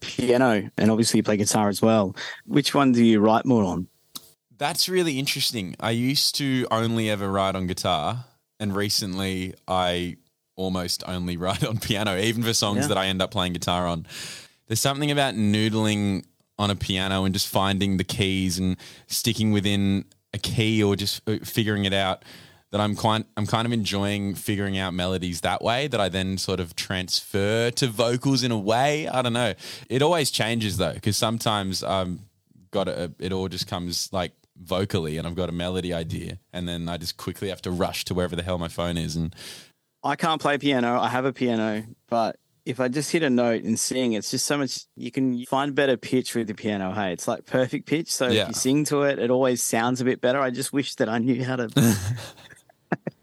piano, 0.00 0.68
and 0.76 0.90
obviously 0.90 1.18
you 1.18 1.22
play 1.22 1.36
guitar 1.36 1.68
as 1.68 1.80
well. 1.80 2.14
Which 2.46 2.74
one 2.74 2.92
do 2.92 3.02
you 3.02 3.20
write 3.20 3.46
more 3.46 3.64
on? 3.64 3.88
That's 4.56 4.88
really 4.88 5.18
interesting. 5.18 5.74
I 5.80 5.90
used 5.92 6.34
to 6.36 6.66
only 6.70 7.08
ever 7.10 7.30
write 7.30 7.56
on 7.56 7.66
guitar, 7.66 8.26
and 8.60 8.74
recently 8.76 9.54
I 9.66 10.16
almost 10.56 11.02
only 11.06 11.36
write 11.44 11.64
on 11.64 11.78
piano, 11.78 12.16
even 12.18 12.42
for 12.42 12.52
songs 12.52 12.80
Yeah. 12.82 12.88
that 12.88 12.98
I 12.98 13.06
end 13.06 13.22
up 13.22 13.30
playing 13.30 13.54
guitar 13.54 13.86
on. 13.86 14.06
There's 14.66 14.80
something 14.80 15.10
about 15.10 15.34
noodling 15.34 16.24
on 16.58 16.70
a 16.70 16.76
piano 16.76 17.24
and 17.24 17.34
just 17.34 17.48
finding 17.48 17.96
the 17.96 18.04
keys 18.04 18.58
and 18.58 18.76
sticking 19.08 19.52
within 19.52 20.04
a 20.34 20.38
key 20.38 20.82
or 20.82 20.96
just 20.96 21.26
uh, 21.28 21.38
figuring 21.42 21.84
it 21.84 21.94
out 21.94 22.24
that 22.72 22.80
I'm 22.80 22.96
quite 22.96 23.24
I'm 23.36 23.46
kind 23.46 23.66
of 23.66 23.72
enjoying 23.72 24.34
figuring 24.34 24.76
out 24.78 24.92
melodies 24.92 25.42
that 25.42 25.62
way 25.62 25.86
that 25.86 26.00
I 26.00 26.08
then 26.08 26.38
sort 26.38 26.58
of 26.58 26.74
transfer 26.74 27.70
to 27.70 27.86
vocals 27.86 28.42
in 28.42 28.50
a 28.50 28.58
way. 28.58 29.06
I 29.06 29.22
don't 29.22 29.32
know. 29.32 29.54
It 29.88 30.02
always 30.02 30.32
changes 30.32 30.76
though 30.76 30.92
because 30.92 31.16
sometimes 31.16 31.84
um 31.84 32.20
got 32.72 32.88
a, 32.88 33.12
it 33.20 33.32
all 33.32 33.48
just 33.48 33.68
comes 33.68 34.12
like 34.12 34.32
vocally 34.60 35.18
and 35.18 35.26
I've 35.26 35.36
got 35.36 35.48
a 35.48 35.52
melody 35.52 35.94
idea 35.94 36.40
and 36.52 36.68
then 36.68 36.88
I 36.88 36.96
just 36.96 37.16
quickly 37.16 37.48
have 37.48 37.62
to 37.62 37.70
rush 37.70 38.04
to 38.06 38.14
wherever 38.14 38.34
the 38.34 38.42
hell 38.42 38.58
my 38.58 38.68
phone 38.68 38.98
is 38.98 39.14
and 39.14 39.34
I 40.02 40.16
can't 40.16 40.40
play 40.40 40.58
piano. 40.58 41.00
I 41.00 41.08
have 41.08 41.24
a 41.24 41.32
piano, 41.32 41.84
but 42.08 42.36
if 42.66 42.80
I 42.80 42.88
just 42.88 43.12
hit 43.12 43.22
a 43.22 43.30
note 43.30 43.62
and 43.64 43.78
sing, 43.78 44.14
it's 44.14 44.30
just 44.30 44.46
so 44.46 44.56
much. 44.58 44.86
You 44.96 45.10
can 45.10 45.44
find 45.46 45.74
better 45.74 45.96
pitch 45.96 46.34
with 46.34 46.46
the 46.48 46.54
piano. 46.54 46.92
Hey, 46.92 47.12
it's 47.12 47.28
like 47.28 47.44
perfect 47.46 47.86
pitch. 47.86 48.10
So 48.12 48.28
Yeah. 48.28 48.42
if 48.42 48.48
you 48.48 48.54
sing 48.54 48.84
to 48.86 49.02
it, 49.02 49.18
it 49.18 49.30
always 49.30 49.62
sounds 49.62 50.00
a 50.00 50.04
bit 50.04 50.20
better. 50.20 50.40
I 50.40 50.50
just 50.50 50.72
wish 50.72 50.94
that 50.96 51.08
I 51.08 51.18
knew 51.18 51.44
how 51.44 51.56
to. 51.56 51.68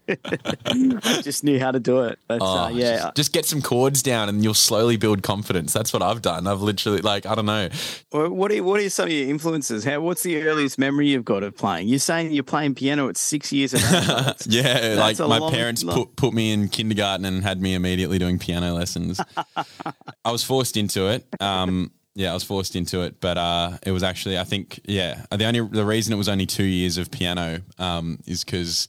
I 0.08 1.20
just 1.22 1.44
knew 1.44 1.58
how 1.58 1.70
to 1.70 1.80
do 1.80 2.00
it. 2.02 2.18
But 2.26 2.42
uh, 2.42 2.66
Oh, 2.66 2.68
yeah, 2.68 2.96
just, 3.02 3.16
just 3.16 3.32
get 3.32 3.44
some 3.46 3.62
chords 3.62 4.02
down 4.02 4.28
and 4.28 4.42
you'll 4.42 4.54
slowly 4.54 4.96
build 4.96 5.22
confidence. 5.22 5.72
That's 5.72 5.92
what 5.92 6.02
I've 6.02 6.22
done. 6.22 6.46
I've 6.46 6.60
literally 6.62 7.00
like 7.00 7.26
I 7.26 7.34
don't 7.34 7.46
know. 7.46 7.68
Well, 8.12 8.30
What 8.30 8.52
are 8.52 8.62
what 8.62 8.80
are 8.80 8.90
some 8.90 9.06
of 9.06 9.12
your 9.12 9.28
influences? 9.28 9.84
How 9.84 10.00
what's 10.00 10.22
the 10.22 10.42
earliest 10.42 10.78
memory 10.78 11.08
you've 11.08 11.24
got 11.24 11.42
of 11.42 11.56
playing? 11.56 11.88
You're 11.88 11.98
saying 11.98 12.32
you're 12.32 12.42
playing 12.44 12.74
piano 12.74 13.08
at 13.08 13.16
six 13.16 13.52
years 13.52 13.74
of 13.74 13.80
age. 13.84 14.36
Yeah, 14.46 14.94
That's 14.96 15.18
like 15.20 15.28
my 15.28 15.38
long- 15.38 15.52
parents 15.52 15.84
long- 15.84 15.96
put 15.96 16.16
put 16.16 16.34
me 16.34 16.52
in 16.52 16.68
kindergarten 16.68 17.24
and 17.24 17.42
had 17.42 17.60
me 17.60 17.74
immediately 17.74 18.18
doing 18.18 18.38
piano 18.38 18.74
lessons. 18.74 19.20
I 20.24 20.30
was 20.32 20.42
forced 20.44 20.76
into 20.76 21.08
it. 21.08 21.26
Um, 21.40 21.90
yeah, 22.14 22.30
I 22.30 22.34
was 22.34 22.44
forced 22.44 22.76
into 22.76 23.00
it, 23.02 23.20
but 23.20 23.38
uh, 23.38 23.78
it 23.86 23.90
was 23.92 24.02
actually 24.02 24.38
I 24.38 24.44
think 24.44 24.80
yeah 24.84 25.24
the 25.30 25.44
only 25.46 25.60
the 25.60 25.84
reason 25.84 26.12
it 26.12 26.16
was 26.16 26.28
only 26.28 26.44
two 26.46 26.64
years 26.64 26.98
of 26.98 27.10
piano 27.10 27.62
um, 27.78 28.18
is 28.26 28.44
because 28.44 28.88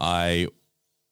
I 0.00 0.48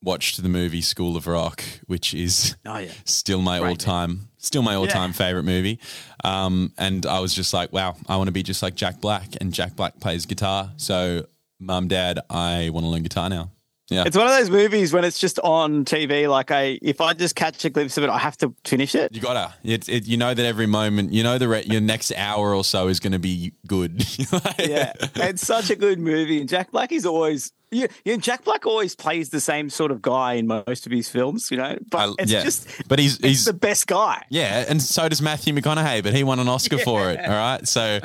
watched 0.03 0.43
the 0.43 0.49
movie 0.49 0.81
School 0.81 1.17
of 1.17 1.27
Rock, 1.27 1.63
which 1.87 2.15
is 2.15 2.57
Oh, 2.65 2.79
yeah. 2.79 2.91
still 3.05 3.43
my 3.43 3.59
Great 3.59 3.69
all 3.71 3.77
time, 3.77 4.29
still 4.39 4.63
my 4.63 4.75
all 4.75 4.87
time 4.87 5.11
Yeah. 5.11 5.17
favorite 5.17 5.43
movie. 5.45 5.81
Um, 6.25 6.73
and 6.79 7.05
I 7.05 7.21
was 7.21 7.35
just 7.35 7.53
like, 7.53 7.73
wow, 7.73 7.97
I 8.09 8.17
want 8.17 8.29
to 8.29 8.33
be 8.33 8.43
just 8.43 8.63
like 8.63 8.75
Jack 8.77 9.01
Black, 9.01 9.29
and 9.41 9.53
Jack 9.53 9.75
Black 9.77 9.99
plays 10.01 10.25
guitar. 10.27 10.73
So, 10.77 11.27
mum, 11.59 11.89
dad, 11.89 12.21
I 12.31 12.71
want 12.73 12.85
to 12.85 12.91
learn 12.91 13.03
guitar 13.03 13.29
now. 13.29 13.51
Yeah, 13.91 14.05
It's 14.07 14.15
one 14.19 14.27
of 14.27 14.33
those 14.33 14.51
movies 14.51 14.93
when 14.93 15.03
it's 15.03 15.19
just 15.19 15.39
on 15.39 15.87
TV. 15.87 16.29
Like 16.29 16.51
I, 16.51 16.79
if 16.83 17.01
I 17.01 17.15
just 17.15 17.35
catch 17.35 17.65
a 17.65 17.71
glimpse 17.71 17.97
of 17.97 18.05
it, 18.05 18.11
I 18.11 18.19
have 18.19 18.37
to 18.37 18.55
finish 18.67 18.95
it. 18.95 19.15
you 19.15 19.23
gotta. 19.23 19.55
It's 19.65 19.89
it, 19.89 20.07
you 20.07 20.19
know 20.19 20.35
that 20.35 20.45
every 20.45 20.67
moment, 20.67 21.15
you 21.15 21.23
know 21.23 21.39
the 21.39 21.49
re- 21.49 21.65
your 21.65 21.81
next 21.81 22.13
hour 22.15 22.55
or 22.55 22.65
so 22.65 22.89
is 22.89 23.01
going 23.01 23.15
to 23.15 23.19
be 23.19 23.55
good. 23.67 24.05
Yeah, 24.59 24.93
it's 25.17 25.45
such 25.47 25.71
a 25.71 25.75
good 25.77 25.99
movie. 25.99 26.39
And 26.41 26.49
Jack 26.51 26.71
Black 26.71 26.93
is 26.93 27.07
always, 27.07 27.51
yeah, 27.71 27.87
yeah. 28.05 28.17
Jack 28.17 28.45
Black 28.45 28.67
always 28.67 28.95
plays 28.95 29.29
the 29.31 29.41
same 29.41 29.71
sort 29.71 29.91
of 29.91 30.01
guy 30.03 30.35
in 30.35 30.47
most 30.47 30.87
of 30.87 30.93
his 30.93 31.09
films, 31.09 31.51
you 31.51 31.57
know. 31.57 31.77
But 31.91 31.99
I- 32.11 32.13
it's 32.23 32.33
yeah. 32.33 32.43
just, 32.43 32.69
But 32.89 32.99
he's- 32.99 33.15
it's 33.17 33.25
he's- 33.25 33.45
the 33.45 33.53
best 33.53 33.87
guy. 33.87 34.23
Yeah, 34.31 34.65
and 34.69 34.81
so 34.83 35.09
does 35.09 35.21
Matthew 35.23 35.55
McConaughey, 35.55 36.03
but 36.03 36.15
he 36.15 36.25
won 36.25 36.39
an 36.39 36.49
Oscar 36.49 36.79
for 36.79 37.11
it. 37.11 37.19
All 37.21 37.29
right, 37.31 37.67
so 37.69 38.01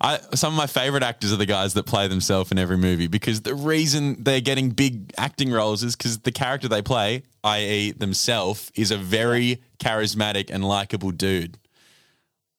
I, 0.00 0.18
some 0.34 0.52
of 0.52 0.56
my 0.56 0.66
favorite 0.66 1.02
actors 1.02 1.32
are 1.32 1.36
the 1.36 1.46
guys 1.46 1.74
that 1.74 1.84
play 1.86 2.06
themselves 2.08 2.50
in 2.52 2.58
every 2.58 2.76
movie 2.76 3.06
because 3.08 3.40
the 3.42 3.54
reason 3.54 4.22
they're 4.22 4.40
getting 4.40 4.70
big 4.70 5.12
acting 5.18 5.50
roles 5.50 5.82
is 5.82 5.96
because 5.96 6.18
the 6.20 6.32
character 6.32 6.68
they 6.68 6.82
play, 6.82 7.22
i.e., 7.44 7.92
themselves, 7.92 8.70
is 8.74 8.90
a 8.90 8.96
very 8.98 9.60
charismatic 9.78 10.50
and 10.50 10.64
likable 10.66 11.10
dude. 11.10 11.58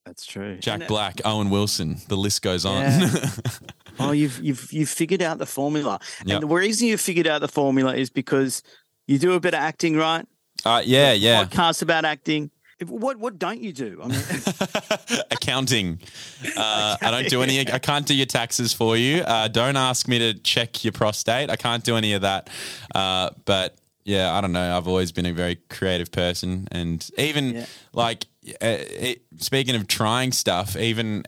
That's 0.05 0.25
true. 0.25 0.57
Jack 0.57 0.87
Black, 0.87 1.21
Owen 1.23 1.49
Wilson, 1.51 1.97
the 2.07 2.17
list 2.17 2.41
goes 2.41 2.65
on. 2.65 2.83
Oh, 4.09 4.11
you've 4.11 4.39
you've 4.41 4.71
you've 4.71 4.89
figured 4.89 5.21
out 5.21 5.37
the 5.37 5.45
formula, 5.45 5.99
Yep. 6.25 6.41
and 6.41 6.49
the 6.49 6.55
reason 6.55 6.87
you've 6.87 7.01
figured 7.01 7.27
out 7.27 7.41
the 7.41 7.47
formula 7.47 7.95
is 7.95 8.09
because 8.09 8.63
you 9.07 9.19
do 9.19 9.33
a 9.33 9.39
bit 9.39 9.53
of 9.53 9.59
acting, 9.59 9.95
right? 9.97 10.25
uh, 10.65 10.81
yeah, 10.85 11.13
yeah. 11.13 11.45
Podcasts 11.45 11.81
about 11.81 12.05
acting. 12.05 12.51
What 12.85 13.17
what 13.17 13.37
don't 13.37 13.59
you 13.61 13.73
do? 13.73 13.99
I 14.01 14.07
mean, 14.07 14.21
accounting. 15.31 15.99
Uh, 16.55 16.95
I 17.01 17.11
don't 17.11 17.27
do 17.29 17.41
any. 17.41 17.59
I 17.59 17.79
can't 17.79 18.05
do 18.05 18.13
your 18.15 18.25
taxes 18.25 18.71
for 18.73 18.95
you. 18.95 19.21
Uh, 19.21 19.47
don't 19.49 19.75
ask 19.75 20.07
me 20.07 20.19
to 20.19 20.33
check 20.39 20.83
your 20.85 20.93
prostate. 20.93 21.49
I 21.49 21.55
can't 21.57 21.83
do 21.83 21.97
any 21.97 22.13
of 22.13 22.21
that. 22.21 22.49
Uh, 22.95 23.31
but 23.45 23.77
yeah, 24.05 24.33
I 24.33 24.39
don't 24.41 24.53
know. 24.53 24.77
I've 24.77 24.87
always 24.87 25.11
been 25.11 25.25
a 25.25 25.33
very 25.33 25.57
creative 25.69 26.11
person, 26.11 26.67
and 26.71 27.05
even 27.17 27.53
Yeah. 27.55 27.65
like 27.93 28.25
uh, 28.47 28.55
it, 28.61 29.23
speaking 29.39 29.75
of 29.75 29.87
trying 29.87 30.31
stuff, 30.31 30.75
even. 30.77 31.25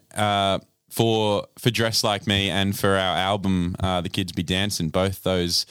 For 0.92 1.48
for 1.58 1.72
dress 1.72 2.04
like 2.04 2.28
me 2.28 2.50
and 2.50 2.78
for 2.78 2.90
our 2.90 3.18
album, 3.18 3.76
uh, 3.80 4.02
the 4.02 4.10
kids 4.10 4.34
be 4.34 4.44
dancing. 4.44 4.90
Both 4.90 5.24
those 5.24 5.66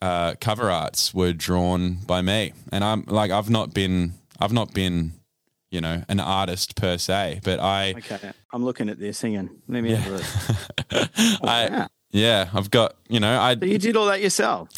uh, 0.00 0.34
cover 0.40 0.70
arts 0.70 1.12
were 1.12 1.32
drawn 1.32 1.94
by 2.06 2.22
me, 2.22 2.52
and 2.72 2.84
I'm 2.84 3.04
like 3.06 3.30
I've 3.30 3.50
not 3.50 3.74
been 3.74 4.14
I've 4.38 4.52
not 4.52 4.72
been 4.72 5.12
you 5.70 5.80
know 5.80 6.02
an 6.08 6.20
artist 6.20 6.76
per 6.76 6.98
se, 6.98 7.40
but 7.44 7.60
I 7.60 7.94
okay, 7.98 8.32
I'm 8.52 8.64
looking 8.64 8.88
at 8.88 8.98
this. 8.98 9.20
Hang 9.20 9.38
on, 9.38 9.50
let 9.68 9.82
me 9.82 9.92
have 9.92 10.06
a 10.06 10.16
look. 10.16 11.10
I 11.42 11.68
wow. 11.68 11.88
yeah, 12.10 12.48
I've 12.54 12.70
got 12.70 12.96
you 13.08 13.20
know 13.20 13.40
I 13.40 13.56
So 13.56 13.66
you 13.66 13.78
did 13.78 13.96
all 13.96 14.06
that 14.06 14.20
yourself. 14.20 14.68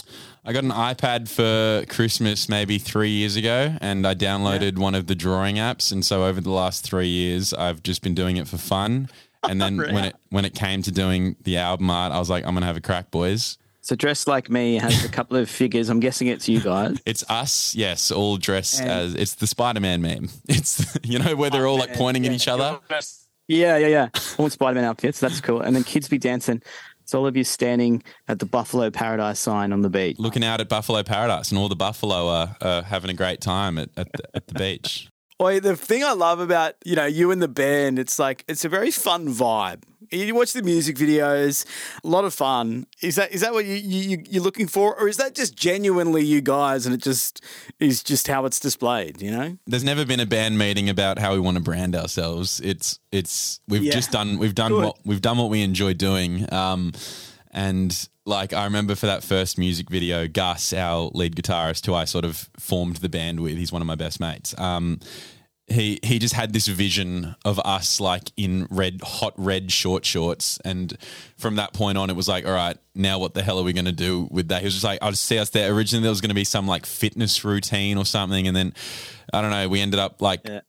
I 0.45 0.53
got 0.53 0.65
an 0.65 0.71
iPad 0.71 1.29
for 1.29 1.87
Christmas 1.87 2.49
maybe 2.49 2.79
three 2.79 3.11
years 3.11 3.37
ago, 3.37 3.77
and 3.81 4.05
I 4.05 4.17
downloaded 4.17 4.77
one 4.77 4.97
of 4.97 5.07
the 5.07 5.15
drawing 5.15 5.57
apps, 5.57 5.93
and 5.93 6.05
so 6.05 6.25
over 6.25 6.41
the 6.41 6.51
last 6.51 6.85
three 6.85 7.07
years, 7.07 7.55
I've 7.55 7.85
just 7.85 8.03
been 8.03 8.15
doing 8.15 8.39
it 8.39 8.49
for 8.49 8.59
fun. 8.59 9.09
And 9.49 9.61
then 9.61 9.77
when 9.77 10.05
it 10.05 10.17
when 10.31 10.45
it 10.45 10.55
came 10.55 10.83
to 10.83 10.93
doing 10.93 11.37
the 11.43 11.57
album 11.59 11.91
art, 11.91 12.13
I 12.13 12.19
was 12.19 12.31
like, 12.31 12.45
I'm 12.47 12.55
gonna 12.55 12.67
have 12.67 12.77
a 12.77 12.81
crack, 12.81 13.11
boys. 13.11 13.59
So 13.81 13.97
dressed 13.97 14.29
like 14.29 14.49
me 14.49 14.77
has 14.77 15.05
a 15.05 15.09
couple 15.09 15.37
of 15.37 15.51
figures. 15.51 15.89
I'm 15.89 15.99
guessing 15.99 16.29
it's 16.29 16.49
you 16.49 16.61
guys. 16.61 16.99
It's 17.07 17.25
us, 17.29 17.75
yes, 17.75 18.13
all 18.13 18.37
dressed 18.37 18.81
And- 18.81 18.89
as 18.91 19.15
it's 19.15 19.35
the 19.35 19.47
Spider 19.49 19.81
Man 19.81 20.01
meme. 20.01 20.29
It's 20.49 20.97
you 21.03 21.19
know 21.19 21.35
where 21.35 21.51
they're 21.51 21.67
all 21.67 21.79
like 21.79 21.95
pointing 21.95 22.25
at 22.27 22.33
each 22.33 22.47
other. 22.49 22.79
Yeah, 23.49 23.77
yeah, 23.77 23.89
yeah. 23.89 24.09
All 24.39 24.45
in 24.47 24.51
Spider-Man 24.53 24.85
outfits. 24.85 25.19
That's 25.19 25.41
cool. 25.41 25.61
And 25.61 25.75
then 25.75 25.83
kids 25.83 26.09
be 26.09 26.17
dancing. 26.17 26.63
It's 27.03 27.13
all 27.13 27.27
of 27.27 27.37
you 27.37 27.43
standing 27.43 28.03
at 28.29 28.39
the 28.39 28.47
Buffalo 28.47 28.89
Paradise 28.89 29.41
sign 29.41 29.73
on 29.73 29.83
the 29.83 29.91
beach. 29.91 30.17
looking 30.19 30.45
out 30.45 30.61
at 30.61 30.69
Buffalo 30.69 31.03
Paradise, 31.03 31.51
and 31.51 31.59
all 31.59 31.69
the 31.69 31.77
buffalo 31.77 32.29
are, 32.29 32.57
are 32.63 32.83
having 32.83 33.11
a 33.11 33.15
great 33.15 33.41
time 33.41 33.77
at, 33.79 33.91
at, 33.97 34.11
the, 34.13 34.23
at 34.37 34.47
the 34.47 34.55
beach. 34.55 35.09
Well, 35.43 35.59
the 35.59 35.75
thing 35.75 36.05
I 36.05 36.13
love 36.13 36.39
about 36.39 36.77
you 36.85 36.95
know 36.95 37.05
you 37.05 37.33
and 37.33 37.43
the 37.43 37.49
band, 37.49 37.99
it's 37.99 38.17
like 38.17 38.45
it's 38.47 38.65
a 38.65 38.69
very 38.69 38.93
fun 38.93 39.27
vibe. 39.29 39.83
You 40.13 40.35
watch 40.35 40.53
the 40.53 40.63
music 40.63 40.97
videos, 40.97 41.65
a 42.05 42.07
lot 42.07 42.25
of 42.25 42.33
fun. 42.33 42.87
Is 43.01 43.17
that 43.17 43.33
is 43.33 43.41
that 43.41 43.53
what 43.53 43.65
you, 43.65 43.75
you 43.75 44.23
you're 44.29 44.43
looking 44.43 44.69
for, 44.69 44.95
or 44.95 45.09
is 45.09 45.17
that 45.17 45.35
just 45.35 45.57
genuinely 45.57 46.25
you 46.25 46.43
guys, 46.43 46.87
and 46.87 46.95
it 46.95 47.03
just 47.03 47.43
is 47.81 48.05
just 48.05 48.29
how 48.29 48.45
it's 48.45 48.61
displayed? 48.61 49.21
You 49.21 49.33
know, 49.33 49.59
There's 49.67 49.83
never 49.83 50.05
been 50.07 50.21
a 50.21 50.27
band 50.27 50.59
meeting 50.59 50.89
about 50.89 51.19
how 51.19 51.33
we 51.33 51.41
want 51.41 51.57
to 51.57 51.63
brand 51.63 51.97
ourselves. 51.97 52.61
It's 52.63 53.01
it's 53.11 53.59
we've 53.67 53.83
Yeah. 53.83 53.93
just 53.93 54.13
done 54.13 54.39
we've 54.39 54.55
done 54.55 54.71
Good. 54.71 54.85
what 54.85 54.99
we've 55.05 55.23
done 55.23 55.39
what 55.39 55.51
we 55.51 55.63
enjoy 55.63 55.95
doing. 55.95 56.47
Um, 56.53 56.93
and 57.51 58.09
like 58.25 58.53
I 58.53 58.65
remember 58.65 58.95
for 58.95 59.07
that 59.07 59.25
first 59.25 59.59
music 59.59 59.91
video, 59.91 60.29
Gus, 60.29 60.73
our 60.73 61.11
lead 61.15 61.35
guitarist, 61.35 61.85
who 61.87 61.95
I 61.95 62.05
sort 62.05 62.25
of 62.25 62.49
formed 62.59 62.97
the 62.97 63.09
band 63.09 63.41
with, 63.41 63.57
he's 63.57 63.73
one 63.73 63.83
of 63.83 63.87
my 63.89 63.97
best 63.97 64.21
mates. 64.21 64.57
Um, 64.59 65.01
he 65.73 65.99
he 66.03 66.19
just 66.19 66.35
had 66.35 66.53
this 66.53 66.67
vision 66.69 67.35
of 67.45 67.59
us 67.61 68.01
like 68.01 68.31
in 68.37 68.67
red 68.71 69.01
hot 69.03 69.35
red 69.37 69.73
short 69.73 70.05
shorts. 70.05 70.59
And 70.65 70.97
from 71.37 71.57
that 71.57 71.73
point 71.73 71.99
on 71.99 72.11
it 72.11 72.17
was 72.17 72.29
like 72.29 72.47
all 72.47 72.53
right 72.53 72.77
now 72.95 73.19
what 73.19 73.35
the 73.35 73.43
hell 73.43 73.59
are 73.59 73.65
we 73.65 73.73
going 73.73 73.87
to 73.87 73.93
do 73.93 74.29
with 74.31 74.49
that? 74.49 74.61
He 74.61 74.67
was 74.67 74.75
just 74.75 74.85
like 74.85 74.99
i'll 75.03 75.11
just 75.11 75.25
see 75.25 75.39
us 75.39 75.51
there. 75.51 75.73
Originally 75.75 76.03
there 76.03 76.11
was 76.11 76.21
going 76.21 76.29
to 76.31 76.35
be 76.35 76.45
some 76.45 76.67
like 76.69 76.87
fitness 76.87 77.45
routine 77.45 77.97
or 77.99 78.05
something. 78.05 78.47
And 78.47 78.57
then 78.57 78.73
i 79.33 79.41
don't 79.41 79.51
know 79.51 79.69
we 79.69 79.81
ended 79.81 79.99
up 80.01 80.21
like 80.23 80.43
Yeah. 80.47 80.61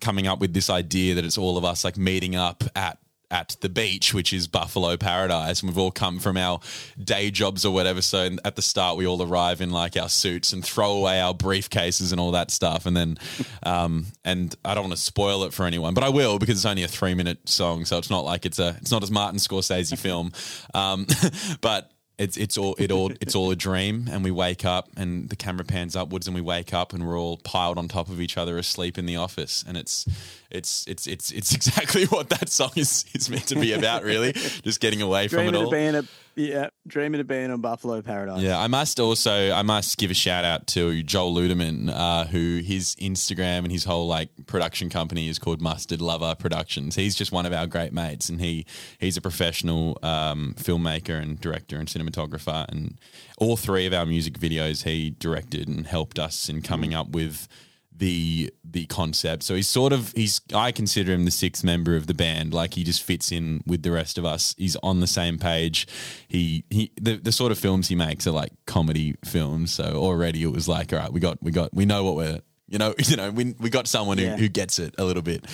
coming 0.00 0.26
up 0.26 0.38
with 0.40 0.54
this 0.54 0.70
idea 0.70 1.14
that 1.16 1.24
it's 1.24 1.38
all 1.38 1.58
of 1.58 1.64
us 1.64 1.84
like 1.84 1.96
meeting 1.96 2.36
up 2.36 2.64
at 2.76 2.98
at 3.32 3.56
the 3.60 3.68
beach, 3.68 4.12
which 4.12 4.32
is 4.32 4.46
Buffalo 4.46 4.96
Paradise, 4.96 5.60
and 5.62 5.70
we've 5.70 5.78
all 5.78 5.90
come 5.90 6.20
from 6.20 6.36
our 6.36 6.60
day 7.02 7.30
jobs 7.30 7.64
or 7.64 7.72
whatever. 7.72 8.02
So 8.02 8.36
at 8.44 8.54
the 8.54 8.62
start, 8.62 8.98
we 8.98 9.06
all 9.06 9.22
arrive 9.22 9.60
in 9.60 9.70
like 9.70 9.96
our 9.96 10.10
suits 10.10 10.52
and 10.52 10.62
throw 10.62 10.92
away 10.92 11.20
our 11.20 11.32
briefcases 11.32 12.12
and 12.12 12.20
all 12.20 12.32
that 12.32 12.50
stuff, 12.50 12.86
and 12.86 12.96
then, 12.96 13.18
um, 13.64 14.06
and 14.24 14.54
I 14.64 14.74
don't 14.74 14.84
want 14.84 14.96
to 14.96 15.02
spoil 15.02 15.44
it 15.44 15.54
for 15.54 15.64
anyone, 15.64 15.94
but 15.94 16.04
I 16.04 16.10
will 16.10 16.38
because 16.38 16.58
it's 16.58 16.66
only 16.66 16.84
a 16.84 16.88
three 16.88 17.14
minute 17.14 17.48
song, 17.48 17.86
so 17.86 17.98
it's 17.98 18.10
not 18.10 18.24
like 18.24 18.44
it's 18.44 18.58
a 18.58 18.76
it's 18.80 18.92
not 18.92 19.02
as 19.02 19.10
Martin 19.10 19.38
Scorsese 19.38 19.98
film, 19.98 20.32
um, 20.74 21.06
but 21.62 21.90
it's 22.18 22.36
it's 22.36 22.58
all 22.58 22.74
it 22.78 22.90
all 22.90 23.10
it's 23.20 23.34
all 23.34 23.50
a 23.50 23.56
dream. 23.56 24.06
And 24.10 24.22
we 24.22 24.30
wake 24.30 24.64
up 24.64 24.88
and 24.96 25.28
the 25.28 25.36
camera 25.36 25.64
pans 25.64 25.96
upwards 25.96 26.26
and 26.26 26.34
we 26.34 26.40
wake 26.40 26.72
up 26.72 26.92
and 26.92 27.06
we're 27.06 27.18
all 27.18 27.38
piled 27.38 27.78
on 27.78 27.88
top 27.88 28.08
of 28.08 28.20
each 28.20 28.36
other 28.36 28.58
asleep 28.58 28.98
in 28.98 29.06
the 29.06 29.16
office. 29.16 29.64
And 29.66 29.76
it's 29.76 30.06
it's 30.50 30.86
it's 30.86 31.06
it's 31.06 31.30
it's 31.30 31.54
exactly 31.54 32.04
what 32.06 32.28
that 32.30 32.48
song 32.48 32.72
is 32.76 33.04
is 33.14 33.30
meant 33.30 33.46
to 33.48 33.56
be 33.56 33.72
about 33.72 34.04
really. 34.04 34.32
Just 34.32 34.80
getting 34.80 35.02
away 35.02 35.28
from 35.28 35.40
it 35.40 35.54
all. 35.54 35.64
of 35.64 35.70
being 35.70 35.94
a 35.94 36.04
yeah, 36.34 36.70
dreaming 36.86 37.20
of 37.20 37.26
being 37.26 37.50
on 37.50 37.60
Buffalo 37.60 38.00
Paradise. 38.02 38.40
yeah, 38.40 38.58
I 38.58 38.66
must 38.66 38.98
also 38.98 39.52
I 39.52 39.62
must 39.62 39.98
give 39.98 40.10
a 40.10 40.14
shout 40.14 40.44
out 40.44 40.66
to 40.68 41.02
Joel 41.02 41.34
Ludeman, 41.34 41.90
uh, 41.92 42.24
who 42.26 42.60
his 42.64 42.94
Instagram 42.96 43.58
and 43.58 43.72
his 43.72 43.84
whole 43.84 44.06
like 44.06 44.30
production 44.46 44.88
company 44.88 45.28
is 45.28 45.38
called 45.38 45.60
Mustard 45.60 46.00
Lover 46.00 46.34
Productions. 46.34 46.94
He's 46.94 47.14
just 47.14 47.32
one 47.32 47.46
of 47.46 47.52
our 47.52 47.66
great 47.66 47.92
mates, 47.92 48.28
and 48.28 48.40
he 48.40 48.66
he's 48.98 49.16
a 49.16 49.20
professional 49.20 49.98
um, 50.02 50.54
filmmaker 50.58 51.20
and 51.20 51.40
director 51.40 51.78
and 51.78 51.88
cinematographer. 51.88 52.66
And 52.68 52.98
all 53.38 53.56
three 53.56 53.86
of 53.86 53.92
our 53.92 54.06
music 54.06 54.38
videos 54.38 54.84
he 54.84 55.10
directed 55.10 55.68
and 55.68 55.86
helped 55.86 56.18
us 56.18 56.48
in 56.48 56.62
coming 56.62 56.94
up 56.94 57.10
with 57.10 57.48
the 57.96 58.52
the 58.64 58.86
concept. 58.86 59.42
So 59.42 59.54
he's 59.54 59.68
sort 59.68 59.92
of 59.92 60.12
he's 60.16 60.40
I 60.54 60.72
consider 60.72 61.12
him 61.12 61.24
the 61.24 61.30
sixth 61.30 61.62
member 61.62 61.94
of 61.96 62.06
the 62.06 62.14
band. 62.14 62.52
Like 62.54 62.74
he 62.74 62.84
just 62.84 63.02
fits 63.02 63.30
in 63.30 63.62
with 63.66 63.82
the 63.82 63.92
rest 63.92 64.18
of 64.18 64.24
us. 64.24 64.54
He's 64.58 64.76
on 64.82 65.00
the 65.00 65.06
same 65.06 65.38
page. 65.38 65.86
He 66.28 66.64
he 66.70 66.90
the, 67.00 67.16
the 67.16 67.32
sort 67.32 67.52
of 67.52 67.58
films 67.58 67.88
he 67.88 67.94
makes 67.94 68.26
are 68.26 68.32
like 68.32 68.52
comedy 68.66 69.16
films. 69.24 69.72
So 69.72 69.84
already 69.84 70.42
it 70.42 70.46
was 70.52 70.68
like, 70.68 70.92
all 70.92 70.98
right, 70.98 71.12
we 71.12 71.20
got 71.20 71.42
we 71.42 71.50
got 71.52 71.72
we 71.74 71.84
know 71.84 72.02
what 72.04 72.16
we're 72.16 72.40
you 72.68 72.78
know 72.78 72.94
you 73.06 73.16
know 73.16 73.30
we 73.30 73.54
we 73.60 73.68
got 73.70 73.86
someone 73.86 74.18
who, 74.18 74.24
Yeah. 74.24 74.36
who 74.36 74.48
gets 74.48 74.78
it 74.78 74.94
a 74.98 75.04
little 75.04 75.22
bit. 75.22 75.44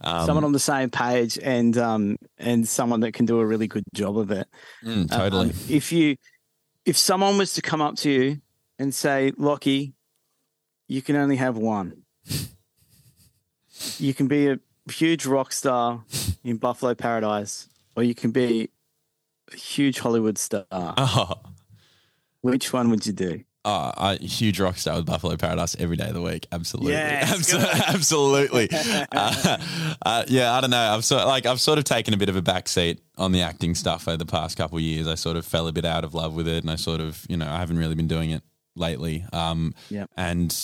Um, 0.00 0.26
someone 0.26 0.44
on 0.44 0.52
the 0.52 0.58
same 0.60 0.90
page 0.90 1.38
and 1.42 1.76
um 1.76 2.16
and 2.38 2.66
someone 2.68 3.00
that 3.00 3.12
can 3.12 3.26
do 3.26 3.40
a 3.40 3.44
really 3.46 3.66
good 3.66 3.84
job 3.94 4.16
of 4.16 4.30
it. 4.30 4.46
mm, 4.84 5.10
totally. 5.10 5.50
Um, 5.50 5.56
if 5.68 5.92
you 5.92 6.16
if 6.86 6.96
someone 6.96 7.36
was 7.36 7.52
to 7.54 7.60
come 7.62 7.82
up 7.82 7.96
to 7.96 8.10
you 8.10 8.40
and 8.78 8.94
say, 8.94 9.32
Lachie, 9.32 9.92
you 10.88 11.02
can 11.02 11.14
only 11.16 11.36
have 11.36 11.56
one. 11.56 12.02
you 13.98 14.14
can 14.14 14.26
be 14.28 14.48
a 14.48 14.58
huge 14.90 15.26
rock 15.26 15.52
star 15.52 16.02
in 16.44 16.56
Buffalo 16.56 16.94
Paradise, 16.94 17.68
or 17.96 18.02
you 18.02 18.14
can 18.14 18.30
be 18.30 18.70
a 19.52 19.56
huge 19.56 19.98
Hollywood 20.00 20.38
star. 20.38 20.64
oh, 20.72 21.34
Which 22.40 22.72
one 22.72 22.90
would 22.90 23.06
you 23.06 23.12
do? 23.12 23.44
oh, 23.64 23.92
a 23.98 24.16
huge 24.16 24.60
rock 24.60 24.78
star 24.78 24.96
with 24.96 25.04
Buffalo 25.04 25.36
Paradise 25.36 25.76
every 25.78 25.96
day 25.96 26.06
of 26.08 26.14
the 26.14 26.22
week. 26.22 26.46
Absolutely, 26.52 26.92
Yes, 26.92 27.52
Abso- 27.52 27.88
absolutely. 27.94 28.68
uh, 28.72 29.58
uh, 30.06 30.24
yeah, 30.28 30.54
I 30.54 30.60
don't 30.62 30.70
know. 30.70 30.94
I've 30.94 31.04
sort 31.04 31.26
like 31.26 31.44
I've 31.44 31.60
sort 31.60 31.76
of 31.78 31.84
taken 31.84 32.14
a 32.14 32.16
bit 32.16 32.28
of 32.30 32.36
a 32.36 32.40
backseat 32.42 32.98
on 33.18 33.32
the 33.32 33.42
acting 33.42 33.74
stuff 33.74 34.08
over 34.08 34.16
the 34.16 34.24
past 34.24 34.56
couple 34.56 34.78
of 34.78 34.82
years. 34.82 35.06
I 35.06 35.16
sort 35.16 35.36
of 35.36 35.44
fell 35.44 35.66
a 35.68 35.72
bit 35.72 35.84
out 35.84 36.04
of 36.04 36.14
love 36.14 36.34
with 36.34 36.48
it, 36.48 36.62
and 36.64 36.70
I 36.70 36.76
sort 36.76 37.00
of 37.02 37.26
you 37.28 37.36
know 37.36 37.46
I 37.48 37.58
haven't 37.58 37.76
really 37.78 37.94
been 37.96 38.06
doing 38.08 38.30
it 38.30 38.42
lately. 38.78 39.24
Um, 39.32 39.74
Yep. 39.90 40.10
and 40.16 40.56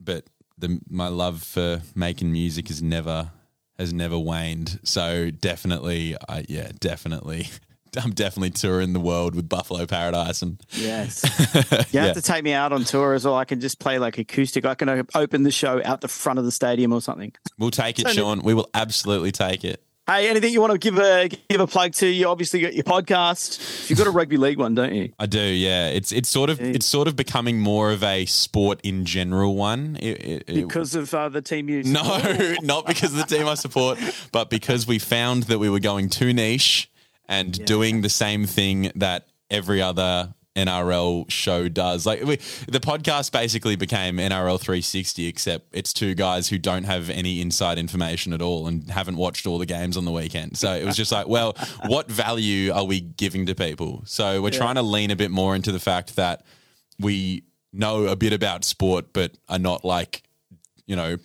but 0.00 0.24
the 0.58 0.78
my 0.88 1.08
love 1.08 1.42
for 1.42 1.82
making 1.94 2.30
music 2.32 2.68
has 2.68 2.82
never 2.82 3.30
has 3.78 3.92
never 3.92 4.18
waned. 4.18 4.78
So 4.84 5.30
definitely, 5.30 6.16
I 6.28 6.44
yeah, 6.48 6.70
definitely. 6.78 7.48
I'm 7.96 8.10
definitely 8.10 8.50
touring 8.50 8.92
the 8.92 8.98
world 8.98 9.36
with 9.36 9.48
Buffalo 9.48 9.86
Paradise, 9.86 10.42
and 10.42 10.60
Yes. 10.72 11.22
You 11.92 12.00
have 12.00 12.08
Yeah. 12.08 12.12
to 12.12 12.22
take 12.22 12.42
me 12.42 12.52
out 12.52 12.72
on 12.72 12.82
tour 12.82 13.14
as 13.14 13.24
well. 13.24 13.36
I 13.36 13.44
can 13.44 13.60
just 13.60 13.78
play 13.78 14.00
like 14.00 14.18
acoustic. 14.18 14.64
I 14.64 14.74
can 14.74 15.06
open 15.14 15.44
the 15.44 15.52
show 15.52 15.80
out 15.84 16.00
the 16.00 16.08
front 16.08 16.40
of 16.40 16.44
the 16.44 16.50
stadium 16.50 16.92
or 16.92 17.00
something. 17.00 17.32
we'll 17.56 17.70
take 17.70 18.00
it, 18.00 18.08
Sean. 18.14 18.40
We 18.42 18.52
will 18.52 18.68
absolutely 18.74 19.30
take 19.30 19.62
it. 19.64 19.83
Hey, 20.06 20.28
anything 20.28 20.52
you 20.52 20.60
want 20.60 20.72
to 20.72 20.78
give 20.78 20.98
a 20.98 21.28
give 21.48 21.60
a 21.62 21.66
plug 21.66 21.94
to? 21.94 22.06
You 22.06 22.28
obviously 22.28 22.60
got 22.60 22.74
your 22.74 22.84
podcast. 22.84 23.88
You've 23.88 23.98
got 23.98 24.06
a 24.06 24.10
rugby 24.10 24.36
league 24.36 24.58
one, 24.58 24.74
don't 24.74 24.92
you? 24.94 25.12
I 25.18 25.24
do, 25.24 25.40
yeah. 25.40 25.88
It's 25.88 26.12
it's 26.12 26.28
sort 26.28 26.50
of 26.50 26.60
it's 26.60 26.84
sort 26.84 27.08
of 27.08 27.16
becoming 27.16 27.58
more 27.58 27.90
of 27.90 28.02
a 28.02 28.26
sport 28.26 28.80
in 28.82 29.06
general 29.06 29.54
one. 29.56 29.96
It, 30.02 30.20
it, 30.22 30.44
it- 30.46 30.54
Because 30.68 30.94
of 30.94 31.12
uh, 31.14 31.30
the 31.30 31.40
team 31.40 31.70
you 31.70 31.84
no, 31.84 32.02
not 32.62 32.86
because 32.86 33.12
of 33.14 33.26
the 33.26 33.34
team 33.36 33.46
I 33.46 33.54
support, 33.54 33.98
but 34.30 34.50
because 34.50 34.86
we 34.86 34.98
found 34.98 35.44
that 35.44 35.58
we 35.58 35.70
were 35.70 35.80
going 35.80 36.10
too 36.10 36.34
niche 36.34 36.90
and 37.26 37.64
doing 37.64 38.02
the 38.02 38.10
same 38.10 38.44
thing 38.44 38.92
that 38.96 39.26
every 39.50 39.80
other 39.80 40.34
NRL 40.56 41.30
show 41.30 41.68
does. 41.68 42.06
Like 42.06 42.22
we, 42.22 42.36
the 42.68 42.80
podcast 42.80 43.32
basically 43.32 43.76
became 43.76 44.16
NRL 44.16 44.60
360, 44.60 45.26
except 45.26 45.66
it's 45.72 45.92
two 45.92 46.14
guys 46.14 46.48
who 46.48 46.58
don't 46.58 46.84
have 46.84 47.10
any 47.10 47.40
inside 47.40 47.78
information 47.78 48.32
at 48.32 48.40
all 48.40 48.66
and 48.66 48.88
haven't 48.88 49.16
watched 49.16 49.46
all 49.46 49.58
the 49.58 49.66
games 49.66 49.96
on 49.96 50.04
the 50.04 50.12
weekend. 50.12 50.56
So 50.56 50.72
it 50.72 50.84
was 50.84 50.96
just 50.96 51.10
like, 51.12 51.26
well, 51.26 51.56
what 51.86 52.10
value 52.10 52.72
are 52.72 52.84
we 52.84 53.00
giving 53.00 53.46
to 53.46 53.54
people? 53.54 54.02
So 54.06 54.42
we're 54.42 54.50
trying 54.50 54.76
to 54.76 54.82
lean 54.82 55.10
a 55.10 55.16
bit 55.16 55.30
more 55.30 55.54
into 55.56 55.72
the 55.72 55.80
fact 55.80 56.16
that 56.16 56.44
we 57.00 57.44
know 57.72 58.06
a 58.06 58.16
bit 58.16 58.32
about 58.32 58.64
sport, 58.64 59.12
but 59.12 59.32
are 59.48 59.58
not 59.58 59.84
like 59.84 60.22
you 60.86 60.96
know 60.96 61.16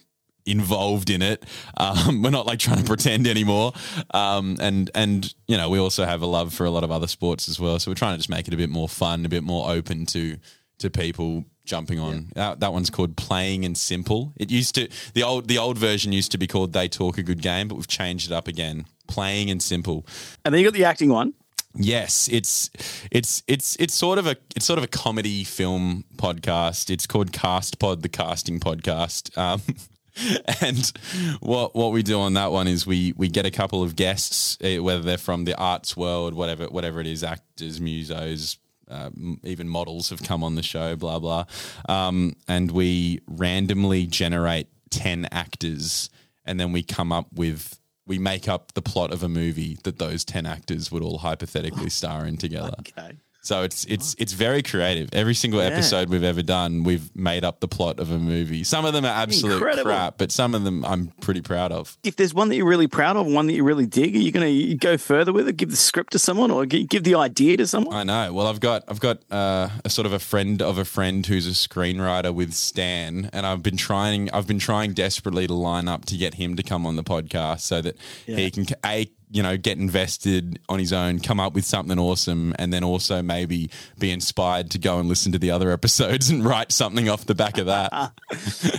involved 0.50 1.10
in 1.10 1.22
it. 1.22 1.46
Um, 1.78 2.22
we're 2.24 2.30
not 2.30 2.46
like 2.46 2.60
trying 2.60 2.80
to 2.80 2.84
pretend 2.84 3.28
anymore. 3.28 3.74
Um, 4.12 4.58
and 4.60 4.90
and 4.96 5.34
you 5.48 5.58
know 5.58 5.70
we 5.70 5.80
also 5.80 6.06
have 6.06 6.22
a 6.22 6.26
love 6.26 6.54
for 6.54 6.66
a 6.66 6.72
lot 6.72 6.84
of 6.84 6.92
other 6.92 7.08
sports 7.08 7.48
as 7.48 7.60
well. 7.60 7.80
So 7.80 7.92
we're 7.92 7.96
trying 7.96 8.14
to 8.14 8.18
just 8.18 8.30
make 8.30 8.48
it 8.48 8.54
a 8.54 8.58
bit 8.58 8.70
more 8.70 8.90
fun, 8.90 9.26
a 9.26 9.30
bit 9.30 9.44
more 9.44 9.70
open 9.70 10.06
to 10.08 10.38
to 10.80 10.90
people 10.90 11.46
jumping 11.66 12.00
on. 12.00 12.32
That, 12.36 12.60
that 12.62 12.74
one's 12.74 12.90
called 12.90 13.16
Playing 13.16 13.64
and 13.64 13.78
Simple. 13.78 14.34
It 14.36 14.50
used 14.50 14.76
to 14.76 14.90
the 15.14 15.24
old 15.24 15.48
the 15.48 15.58
old 15.58 15.78
version 15.78 16.12
used 16.12 16.32
to 16.32 16.38
be 16.38 16.48
called 16.48 16.74
They 16.74 16.88
Talk 16.88 17.18
a 17.18 17.24
Good 17.24 17.42
Game, 17.42 17.68
but 17.68 17.76
we've 17.76 17.88
changed 17.88 18.32
it 18.32 18.34
up 18.34 18.48
again. 18.48 18.86
Playing 19.08 19.50
and 19.50 19.62
Simple. 19.62 20.06
And 20.44 20.54
then 20.54 20.60
you 20.60 20.68
got 20.68 20.74
the 20.74 20.86
acting 20.86 21.10
one. 21.10 21.34
Yes, 21.76 22.28
it's 22.32 22.72
it's 23.12 23.44
it's 23.48 23.76
it's 23.80 23.94
sort 23.94 24.18
of 24.18 24.26
a 24.26 24.36
it's 24.56 24.66
sort 24.66 24.80
of 24.80 24.84
a 24.84 24.88
comedy 24.88 25.44
film 25.44 26.04
podcast. 26.16 26.90
It's 26.90 27.06
called 27.06 27.32
Cast 27.32 27.78
Pod, 27.80 28.02
the 28.02 28.10
casting 28.10 28.60
podcast. 28.60 29.38
Um, 29.38 29.62
and 30.62 30.92
what 31.40 31.76
what 31.76 31.92
we 31.92 32.04
do 32.04 32.20
on 32.20 32.34
that 32.34 32.52
one 32.52 32.68
is 32.68 32.86
we 32.86 33.14
we 33.18 33.28
get 33.28 33.46
a 33.46 33.52
couple 33.52 33.84
of 33.84 33.96
guests, 33.96 34.58
eh, 34.62 34.78
whether 34.80 35.02
they're 35.02 35.18
from 35.18 35.46
the 35.46 35.56
arts 35.56 35.96
world, 35.96 36.34
whatever 36.34 36.66
whatever 36.68 37.00
it 37.00 37.08
is, 37.08 37.24
actors, 37.24 37.80
musos, 37.80 38.58
uh, 38.90 39.10
even 39.44 39.68
models 39.68 40.10
have 40.10 40.22
come 40.24 40.44
on 40.44 40.56
the 40.56 40.64
show, 40.64 40.96
blah 40.96 41.20
blah, 41.20 41.46
um, 41.88 42.36
and 42.48 42.72
we 42.72 43.22
randomly 43.28 44.06
generate 44.06 44.68
ten 44.90 45.28
actors, 45.32 46.10
and 46.46 46.60
then 46.60 46.72
we 46.72 46.84
come 46.84 47.12
up 47.12 47.28
with. 47.34 47.76
We 48.06 48.18
make 48.18 48.50
up 48.50 48.72
the 48.74 48.82
plot 48.82 49.14
of 49.14 49.22
a 49.22 49.30
movie 49.30 49.78
that 49.84 50.00
those 50.00 50.26
ten 50.26 50.48
actors 50.48 50.92
would 50.92 51.04
all 51.04 51.20
hypothetically 51.20 51.92
star 51.92 52.26
in 52.26 52.38
together. 52.38 52.74
Okay. 52.80 53.12
So 53.42 53.64
it's 53.64 53.86
it's 53.86 54.16
it's 54.20 54.34
very 54.34 54.62
creative. 54.62 55.10
Every 55.14 55.34
single 55.34 55.62
episode 55.62 56.10
we've 56.10 56.24
ever 56.24 56.42
done, 56.42 56.84
we've 56.84 57.16
made 57.16 57.44
up 57.46 57.62
the 57.62 57.68
plot 57.68 58.00
of 58.00 58.12
a 58.12 58.20
movie. 58.20 58.64
Some 58.64 58.86
of 58.86 58.94
them 58.94 59.06
are 59.06 59.08
absolute 59.08 59.54
Incredible. 59.54 59.92
crap, 59.92 60.18
but 60.18 60.32
some 60.32 60.54
of 60.54 60.64
them 60.64 60.84
I'm 60.84 61.08
pretty 61.22 61.42
proud 61.42 61.72
of. 61.72 61.98
If 62.04 62.18
there's 62.18 62.34
one 62.34 62.50
that 62.50 62.58
you're 62.58 62.68
really 62.68 62.88
proud 62.88 63.16
of, 63.16 63.28
one 63.28 63.48
that 63.48 63.54
you 63.54 63.64
really 63.64 63.86
dig, 63.86 64.16
are 64.16 64.20
you 64.20 64.32
going 64.32 64.46
to 64.46 64.76
go 64.76 64.98
further 64.98 65.32
with 65.32 65.48
it? 65.48 65.56
Give 65.58 65.70
the 65.70 65.78
script 65.78 66.12
to 66.14 66.20
someone, 66.20 66.52
or 66.52 66.66
gi- 66.66 66.86
give 66.86 67.04
the 67.04 67.16
idea 67.16 67.58
to 67.58 67.66
someone? 67.68 67.96
I 67.96 68.04
know. 68.04 68.34
Well, 68.34 68.48
I've 68.48 68.60
got 68.60 68.84
I've 68.88 69.00
got 69.00 69.20
uh, 69.32 69.70
a 69.86 69.90
sort 69.90 70.06
of 70.06 70.14
a 70.14 70.20
friend 70.20 70.62
of 70.62 70.78
a 70.78 70.86
friend 70.86 71.26
who's 71.26 71.48
a 71.48 71.52
screenwriter 71.52 72.34
with 72.34 72.54
Stan, 72.54 73.30
and 73.32 73.46
I've 73.46 73.64
been 73.64 73.78
trying 73.78 74.30
I've 74.32 74.48
been 74.48 74.60
trying 74.60 74.94
desperately 74.94 75.48
to 75.48 75.54
line 75.54 75.88
up 75.88 76.06
to 76.06 76.18
get 76.18 76.34
him 76.34 76.56
to 76.58 76.64
come 76.64 76.86
on 76.86 76.98
the 76.98 77.04
podcast 77.04 77.62
so 77.62 77.82
that 77.82 77.96
he 78.26 78.52
can 78.52 78.66
a 78.86 79.10
you 79.32 79.44
know 79.44 79.58
get 79.58 79.78
invested 79.78 80.60
on 80.70 80.80
his 80.80 80.92
own, 80.94 81.20
come 81.20 81.40
up 81.40 81.54
with 81.54 81.66
something 81.66 82.00
awesome, 82.00 82.54
and 82.58 82.74
then 82.74 82.84
also 82.84 83.22
maybe 83.22 83.70
be 84.00 84.12
inspired 84.12 84.72
to 84.72 84.80
go 84.80 85.00
and 85.00 85.08
listen 85.08 85.32
to 85.32 85.40
the 85.40 85.52
other 85.52 85.72
episodes 85.72 86.30
and 86.30 86.44
write 86.46 86.72
something 86.72 87.08
off 87.10 87.26
the 87.26 87.36
back 87.36 87.58
of 87.58 87.66
that. 87.68 87.92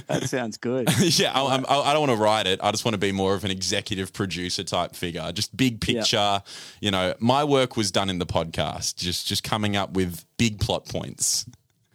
That 0.08 0.24
sounds 0.28 0.56
good. 0.56 0.88
yeah, 1.18 1.32
I, 1.32 1.42
I'm- 1.52 1.64
I, 1.68 1.78
I 1.80 1.92
don't 1.92 2.08
want 2.08 2.18
to 2.18 2.22
write 2.22 2.46
it. 2.46 2.58
I 2.62 2.70
just 2.72 2.84
want 2.84 2.94
to 2.94 2.98
be 2.98 3.12
more 3.12 3.34
of 3.34 3.44
an 3.44 3.50
executive 3.50 4.12
producer 4.12 4.64
type 4.64 4.96
figure, 4.96 5.30
just 5.32 5.56
big 5.56 5.80
picture. 5.80 6.42
You 6.80 6.90
know, 6.90 7.14
my 7.20 7.44
work 7.44 7.76
was 7.76 7.90
done 7.92 8.10
in 8.10 8.18
the 8.18 8.26
podcast, 8.26 8.96
just 8.96 9.26
just 9.28 9.44
coming 9.44 9.76
up 9.76 9.92
with 9.92 10.24
big 10.36 10.58
plot 10.58 10.86
points. 10.88 11.46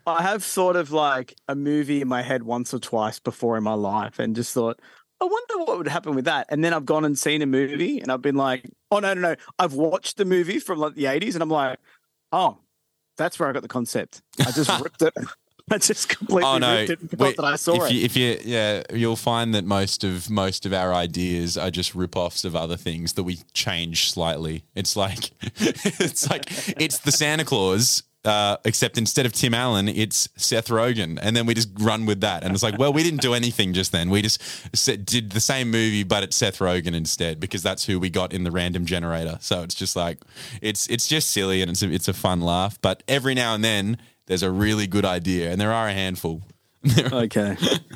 I 0.08 0.22
have 0.22 0.44
thought 0.44 0.76
of 0.76 0.92
like 0.92 1.36
a 1.48 1.56
movie 1.56 2.00
in 2.02 2.08
my 2.08 2.22
head 2.22 2.44
once 2.44 2.74
or 2.74 2.80
twice 2.80 3.20
before 3.20 3.58
in 3.58 3.64
my 3.64 3.74
life 3.74 4.20
and 4.20 4.36
just 4.36 4.54
thought, 4.54 4.80
I 5.22 5.26
wonder 5.26 5.58
what 5.66 5.78
would 5.78 5.88
happen 5.88 6.16
with 6.16 6.26
that. 6.26 6.48
And 6.50 6.64
then 6.64 6.74
I've 6.74 6.86
gone 6.86 7.06
and 7.06 7.18
seen 7.18 7.42
a 7.42 7.46
movie 7.46 8.00
and 8.00 8.12
I've 8.12 8.22
been 8.22 8.36
like, 8.36 8.70
oh, 8.92 9.00
no, 9.00 9.14
no, 9.14 9.22
no. 9.22 9.36
I've 9.58 9.74
watched 9.74 10.18
the 10.18 10.26
movie 10.26 10.60
from 10.60 10.80
like 10.80 10.96
the 10.96 11.06
80s 11.06 11.34
and 11.34 11.42
I'm 11.42 11.50
like, 11.50 11.80
oh, 12.32 12.58
that's 13.18 13.40
where 13.40 13.48
I 13.50 13.54
got 13.54 13.62
the 13.62 13.70
concept. 13.70 14.22
I 14.40 14.52
just 14.52 14.70
ripped 14.84 15.02
it. 15.02 15.14
I 15.72 15.80
just 15.80 16.10
completely 16.10 16.44
Oh 16.44 16.60
no! 16.60 16.76
ripped 16.76 16.92
it 16.92 17.02
and 17.02 17.10
forgot 17.10 17.26
Wait, 17.26 17.38
that 17.38 17.46
I 17.46 17.56
saw 17.56 17.86
if 17.86 17.90
it. 17.90 17.94
You, 17.96 18.06
if 18.06 18.16
you, 18.16 18.40
yeah, 18.44 18.84
you'll 18.94 19.16
find 19.16 19.56
that 19.56 19.66
most 19.66 20.04
of 20.04 20.30
most 20.30 20.64
of 20.68 20.74
our 20.74 20.94
ideas 20.94 21.58
are 21.58 21.72
just 21.72 21.96
rip-offs 21.96 22.46
of 22.46 22.56
other 22.56 22.78
things 22.78 23.14
that 23.14 23.24
we 23.24 23.40
change 23.54 24.12
slightly. 24.12 24.64
It's 24.76 24.96
like 24.96 25.32
it's 25.42 26.30
like 26.30 26.44
it's 26.80 27.00
the 27.00 27.12
Santa 27.12 27.46
Claus. 27.46 28.04
Uh, 28.26 28.58
except 28.66 28.98
instead 28.98 29.28
of 29.28 29.34
Tim 29.34 29.54
Allen, 29.54 29.88
it's 29.88 30.28
Seth 30.36 30.70
Rogen, 30.70 31.20
and 31.22 31.38
then 31.38 31.46
we 31.46 31.54
just 31.54 31.70
run 31.80 32.08
with 32.08 32.22
that. 32.22 32.44
And 32.44 32.54
it's 32.54 32.64
like, 32.64 32.80
well, 32.80 32.92
we 32.92 33.04
didn't 33.04 33.22
do 33.22 33.36
anything 33.36 33.72
just 33.72 33.92
then. 33.92 34.10
We 34.10 34.24
just 34.24 34.42
did 35.06 35.30
the 35.30 35.40
same 35.40 35.70
movie, 35.70 36.04
but 36.04 36.24
it's 36.24 36.36
Seth 36.36 36.58
Rogen 36.58 36.96
instead 36.96 37.40
because 37.40 37.62
that's 37.62 37.86
who 37.86 38.00
we 38.00 38.10
got 38.10 38.34
in 38.34 38.44
the 38.44 38.50
random 38.50 38.88
generator. 38.88 39.38
So 39.42 39.62
it's 39.62 39.76
just 39.76 39.96
like, 39.96 40.18
it's 40.60 40.88
it's 40.88 41.08
just 41.08 41.30
silly 41.30 41.62
and 41.62 41.70
it's 41.70 41.84
a, 41.84 41.92
it's 41.92 42.08
a 42.08 42.14
fun 42.14 42.42
laugh. 42.42 42.82
But 42.82 43.04
every 43.08 43.36
now 43.36 43.54
and 43.54 43.64
then, 43.64 44.00
there's 44.26 44.44
a 44.44 44.52
really 44.52 44.88
good 44.88 45.06
idea, 45.06 45.52
and 45.52 45.62
there 45.62 45.72
are 45.72 45.88
a 45.88 45.94
handful. 45.94 46.42
Okay. 47.12 47.56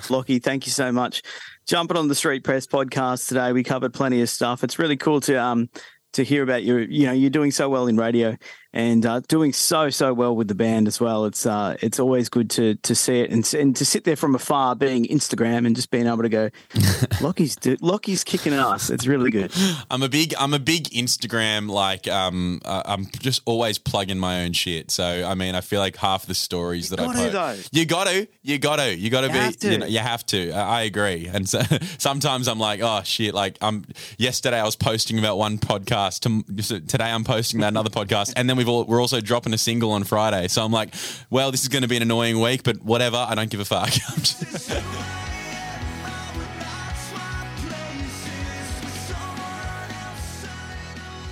Lachie, 0.10 0.42
thank 0.42 0.66
you 0.66 0.72
so 0.72 0.92
much. 0.92 1.22
Jumping 1.68 1.96
on 1.96 2.08
the 2.08 2.16
Street 2.16 2.44
Press 2.44 2.66
podcast 2.66 3.28
today, 3.28 3.52
we 3.52 3.64
covered 3.64 3.94
plenty 3.94 4.22
of 4.22 4.30
stuff. 4.30 4.64
It's 4.64 4.80
really 4.80 4.98
cool 4.98 5.22
to 5.22 5.36
um 5.36 5.70
to 6.14 6.24
hear 6.24 6.42
about 6.44 6.64
your 6.64 6.82
you 6.82 7.06
know, 7.06 7.12
you're 7.14 7.30
doing 7.30 7.52
so 7.52 7.70
well 7.70 7.88
in 7.88 7.98
radio 7.98 8.36
and 8.74 9.06
uh, 9.06 9.20
doing 9.28 9.52
so 9.52 9.90
so 9.90 10.14
well 10.14 10.36
with 10.36 10.48
the 10.48 10.56
band 10.56 10.88
as 10.88 11.00
well. 11.00 11.26
It's 11.26 11.46
uh 11.46 11.76
it's 11.82 12.00
always 12.00 12.30
good 12.30 12.50
to 12.52 12.76
to 12.76 12.96
see 12.96 13.22
it 13.22 13.32
and, 13.32 13.54
and 13.54 13.76
to 13.76 13.86
sit 13.86 14.04
there 14.04 14.16
from 14.16 14.36
afar 14.36 14.76
being 14.76 15.06
Instagram 15.06 15.66
and 15.66 15.76
just 15.76 15.90
being 15.90 16.06
able 16.06 16.22
to 16.22 16.30
go 16.30 16.50
Lachie's 17.20 17.56
Lachie's 17.56 18.24
kicking 18.24 18.54
ass. 18.54 18.90
It's 18.90 19.08
really 19.08 19.32
good. 19.32 19.52
I'm 19.92 20.04
a 20.04 20.10
big 20.10 20.36
I'm 20.38 20.54
a 20.54 20.60
big 20.60 20.86
Instagram 20.90 21.70
like 21.70 22.08
um 22.08 22.62
uh, 22.64 22.84
I'm 22.86 23.08
just 23.20 23.42
always 23.46 23.80
plugging 23.80 24.20
my 24.20 24.44
own 24.44 24.54
shit. 24.54 24.92
So 24.92 25.04
I 25.04 25.34
mean 25.34 25.56
I 25.56 25.62
feel 25.62 25.80
like 25.80 25.96
half 25.98 26.26
the 26.26 26.36
stories 26.36 26.90
that 26.90 27.00
I 27.00 27.06
post 27.06 27.32
though. 27.32 27.56
you 27.72 27.86
got 27.86 28.08
to 28.08 28.28
you 28.44 28.60
got 28.60 28.76
to 28.76 28.96
you 28.96 29.10
got 29.10 29.22
to 29.22 29.30
be 29.30 29.58
to. 29.58 29.72
you 29.72 29.78
know 29.80 29.86
you 29.88 30.00
have 30.00 30.26
to. 30.28 30.52
I 30.52 30.80
I 30.80 30.82
agree. 30.84 31.28
And 31.28 31.50
so 31.50 31.62
sometimes 31.98 32.48
I'm 32.48 32.60
like 32.60 32.82
oh 32.82 33.02
shit 33.04 33.34
like 33.34 33.58
I'm 33.62 33.86
yesterday 34.20 34.60
I 34.60 34.64
was 34.64 34.76
posting 34.76 35.18
about 35.18 35.38
one 35.38 35.58
podcast 35.58 36.20
to, 36.22 36.80
today 36.82 37.10
I'm 37.10 37.24
posting 37.24 37.60
about 37.60 37.70
another 37.70 37.90
podcast 37.90 38.34
and 38.36 38.48
then 38.48 38.59
we've 38.60 38.68
all 38.70 38.84
we're 38.84 39.02
also 39.02 39.22
dropping 39.22 39.54
a 39.54 39.58
single 39.58 39.92
on 39.92 40.04
Friday. 40.04 40.50
So 40.50 40.64
I'm 40.64 40.72
like 40.72 40.94
well 41.30 41.50
this 41.50 41.64
is 41.64 41.70
going 41.70 41.84
to 41.84 41.88
be 41.88 41.96
an 41.96 42.04
annoying 42.04 42.40
week 42.42 42.64
but 42.64 42.84
whatever 42.84 43.18
I 43.18 43.34
don't 43.34 43.50
give 43.50 43.62
a 43.62 43.66
fuck. 43.66 43.90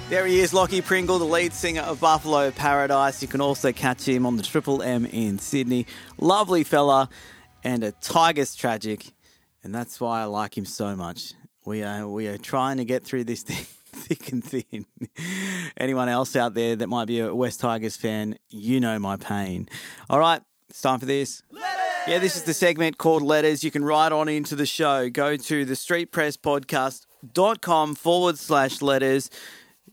There 0.09 0.25
he 0.25 0.39
is, 0.39 0.53
Lachie 0.53 0.81
Pringle, 0.81 1.19
the 1.19 1.25
lead 1.25 1.51
singer 1.51 1.81
of 1.81 1.99
Buffalo 1.99 2.49
Paradise. 2.49 3.21
You 3.21 3.27
can 3.27 3.41
also 3.41 3.73
catch 3.73 4.07
him 4.07 4.25
on 4.25 4.37
the 4.37 4.41
Triple 4.41 4.81
M 4.81 5.05
in 5.05 5.37
Sydney. 5.37 5.85
Lovely 6.17 6.63
fella 6.63 7.09
and 7.61 7.83
a 7.83 7.91
Tigers 7.91 8.55
tragic, 8.55 9.11
and 9.65 9.75
that's 9.75 9.99
why 9.99 10.21
I 10.21 10.23
like 10.23 10.57
him 10.57 10.63
so 10.63 10.95
much. 10.95 11.33
We 11.65 11.83
are 11.83 12.07
we 12.07 12.29
are 12.29 12.37
trying 12.37 12.77
to 12.77 12.85
get 12.85 13.03
through 13.03 13.25
this 13.25 13.43
thing 13.43 13.65
thick 13.97 14.31
and 14.31 14.43
thin. 14.43 14.85
Anyone 15.77 16.09
else 16.09 16.35
out 16.35 16.53
there 16.53 16.75
that 16.75 16.87
might 16.87 17.05
be 17.05 17.19
a 17.19 17.33
Wests 17.33 17.59
Tigers 17.59 17.97
fan, 17.97 18.37
you 18.49 18.79
know 18.79 18.99
my 18.99 19.17
pain. 19.17 19.67
All 20.09 20.19
right, 20.19 20.41
it's 20.69 20.81
time 20.81 20.99
for 20.99 21.05
this. 21.05 21.41
Letters! 21.51 21.67
Yeah, 22.07 22.19
this 22.19 22.37
is 22.37 22.43
the 22.43 22.53
segment 22.53 22.97
called 22.97 23.21
Letters. 23.21 23.61
You 23.63 23.71
can 23.71 23.83
write 23.83 24.13
on 24.13 24.29
into 24.29 24.55
the 24.55 24.65
show. 24.65 25.09
Go 25.09 25.35
to 25.35 25.65
the 25.65 25.73
streetpresspodcast.com 25.73 27.95
forward 27.95 28.37
slash 28.37 28.81
letters. 28.81 29.29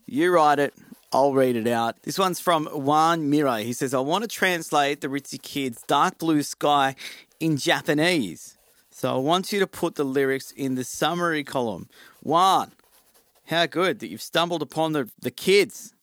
You 0.05 0.31
write 0.31 0.59
it. 0.59 0.73
I'll 1.11 1.33
read 1.33 1.57
it 1.57 1.67
out. 1.67 2.01
This 2.03 2.17
one's 2.17 2.39
from 2.39 2.67
Juan 2.67 3.29
Miro. 3.29 3.55
He 3.55 3.73
says, 3.73 3.93
I 3.93 3.99
want 3.99 4.23
to 4.23 4.29
translate 4.29 5.01
the 5.01 5.07
Ritzy 5.07 5.41
Kids 5.41 5.83
Dark 5.87 6.17
Blue 6.17 6.41
Sky 6.41 6.95
in 7.39 7.57
Japanese. 7.57 8.57
So 8.91 9.13
I 9.13 9.17
want 9.17 9.51
you 9.51 9.59
to 9.59 9.67
put 9.67 9.95
the 9.95 10.05
lyrics 10.05 10.51
in 10.51 10.75
the 10.75 10.85
summary 10.85 11.43
column. 11.43 11.89
Juan, 12.23 12.71
how 13.45 13.65
good 13.65 13.99
that 13.99 14.07
you've 14.07 14.21
stumbled 14.21 14.61
upon 14.61 14.93
the, 14.93 15.09
the 15.19 15.31
kids. 15.31 15.93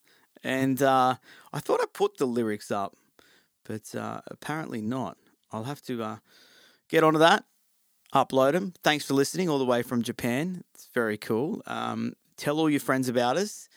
And 0.42 0.82
uh, 0.82 1.16
I 1.52 1.60
thought 1.60 1.80
I 1.80 1.86
put 1.92 2.18
the 2.18 2.26
lyrics 2.26 2.70
up, 2.70 2.96
but 3.64 3.94
uh, 3.94 4.20
apparently 4.26 4.80
not. 4.80 5.16
I'll 5.52 5.64
have 5.64 5.82
to 5.82 6.02
uh, 6.02 6.16
get 6.88 7.04
onto 7.04 7.18
that, 7.18 7.44
upload 8.14 8.52
them. 8.52 8.72
Thanks 8.82 9.04
for 9.04 9.14
listening 9.14 9.48
all 9.48 9.58
the 9.58 9.64
way 9.64 9.82
from 9.82 10.02
Japan. 10.02 10.64
It's 10.74 10.88
very 10.94 11.18
cool. 11.18 11.62
Um, 11.66 12.14
tell 12.36 12.58
all 12.58 12.70
your 12.70 12.80
friends 12.80 13.08
about 13.08 13.36
us, 13.36 13.68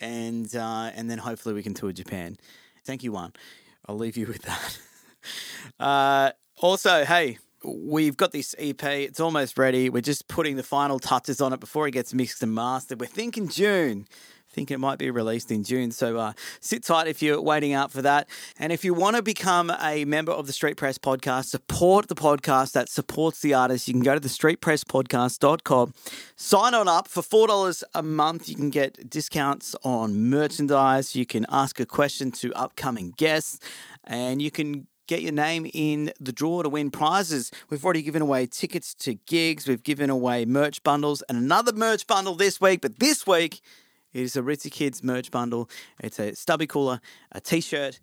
and 0.00 0.54
uh, 0.56 0.90
and 0.94 1.10
then 1.10 1.18
hopefully 1.18 1.54
we 1.54 1.62
can 1.62 1.74
tour 1.74 1.92
Japan. 1.92 2.38
Thank 2.84 3.04
you, 3.04 3.12
Juan. 3.12 3.34
I'll 3.86 3.98
leave 3.98 4.16
you 4.16 4.26
with 4.26 4.42
that. 4.42 4.78
uh, 5.80 6.32
also, 6.56 7.04
hey, 7.04 7.38
we've 7.64 8.16
got 8.16 8.32
this 8.32 8.54
EP. 8.58 8.82
It's 8.84 9.20
almost 9.20 9.58
ready. 9.58 9.90
We're 9.90 10.00
just 10.00 10.28
putting 10.28 10.56
the 10.56 10.62
final 10.62 10.98
touches 10.98 11.40
on 11.40 11.52
it 11.52 11.60
before 11.60 11.88
it 11.88 11.92
gets 11.92 12.14
mixed 12.14 12.42
and 12.42 12.54
mastered. 12.54 13.00
We're 13.00 13.06
thinking 13.06 13.48
June. 13.48 14.06
Thinking 14.50 14.76
it 14.76 14.80
might 14.80 14.98
be 14.98 15.10
released 15.10 15.50
in 15.50 15.62
June. 15.62 15.90
So 15.90 16.16
uh, 16.16 16.32
sit 16.60 16.82
tight 16.82 17.06
if 17.06 17.20
you're 17.20 17.40
waiting 17.40 17.74
out 17.74 17.92
for 17.92 18.00
that. 18.00 18.28
And 18.58 18.72
if 18.72 18.82
you 18.82 18.94
want 18.94 19.16
to 19.16 19.22
become 19.22 19.70
a 19.80 20.06
member 20.06 20.32
of 20.32 20.46
the 20.46 20.54
Street 20.54 20.78
Press 20.78 20.96
podcast, 20.96 21.46
support 21.46 22.08
the 22.08 22.14
podcast 22.14 22.72
that 22.72 22.88
supports 22.88 23.40
the 23.40 23.52
artist, 23.52 23.86
you 23.86 23.94
can 23.94 24.02
go 24.02 24.14
to 24.14 24.20
the 24.20 24.28
streetpresspodcast.com. 24.28 25.92
Sign 26.36 26.74
on 26.74 26.88
up 26.88 27.08
for 27.08 27.22
$4 27.22 27.82
a 27.94 28.02
month. 28.02 28.48
You 28.48 28.54
can 28.54 28.70
get 28.70 29.10
discounts 29.10 29.76
on 29.84 30.30
merchandise. 30.30 31.14
You 31.14 31.26
can 31.26 31.44
ask 31.50 31.78
a 31.78 31.86
question 31.86 32.30
to 32.32 32.52
upcoming 32.54 33.12
guests. 33.18 33.60
And 34.04 34.40
you 34.40 34.50
can 34.50 34.86
get 35.08 35.22
your 35.22 35.32
name 35.32 35.68
in 35.74 36.12
the 36.20 36.30
draw 36.30 36.62
to 36.62 36.68
win 36.68 36.92
prizes. 36.92 37.50
We've 37.68 37.84
already 37.84 38.02
given 38.02 38.22
away 38.22 38.46
tickets 38.46 38.94
to 38.96 39.14
gigs, 39.14 39.66
we've 39.66 39.82
given 39.82 40.10
away 40.10 40.44
merch 40.44 40.82
bundles, 40.84 41.22
and 41.28 41.36
another 41.36 41.72
merch 41.72 42.06
bundle 42.06 42.36
this 42.36 42.60
week. 42.60 42.80
But 42.80 43.00
this 43.00 43.26
week 43.26 43.60
it 44.12 44.22
is 44.22 44.36
a 44.36 44.42
Ritzy 44.42 44.70
Kids 44.70 45.02
merch 45.02 45.30
bundle. 45.30 45.68
It's 45.98 46.20
a 46.20 46.34
stubby 46.34 46.66
cooler, 46.66 47.00
a 47.32 47.40
t 47.40 47.60
shirt, 47.60 47.98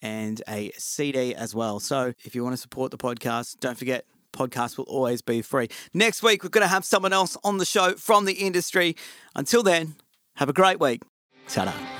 and 0.00 0.40
a 0.48 0.70
CD 0.78 1.34
as 1.34 1.54
well. 1.54 1.80
So 1.80 2.12
if 2.24 2.34
you 2.34 2.44
want 2.44 2.52
to 2.52 2.60
support 2.60 2.90
the 2.92 2.98
podcast, 2.98 3.58
don't 3.60 3.78
forget. 3.78 4.04
Podcast 4.32 4.78
will 4.78 4.84
always 4.84 5.22
be 5.22 5.42
free. 5.42 5.68
Next 5.92 6.22
week, 6.22 6.44
we're 6.44 6.50
going 6.50 6.62
to 6.62 6.68
have 6.68 6.84
someone 6.84 7.12
else 7.12 7.36
on 7.42 7.58
the 7.58 7.64
show 7.64 7.94
from 7.94 8.26
the 8.26 8.34
industry. 8.34 8.94
Until 9.34 9.64
then, 9.64 9.96
have 10.36 10.48
a 10.48 10.52
great 10.52 10.78
week. 10.78 11.02
Ta 11.48 11.99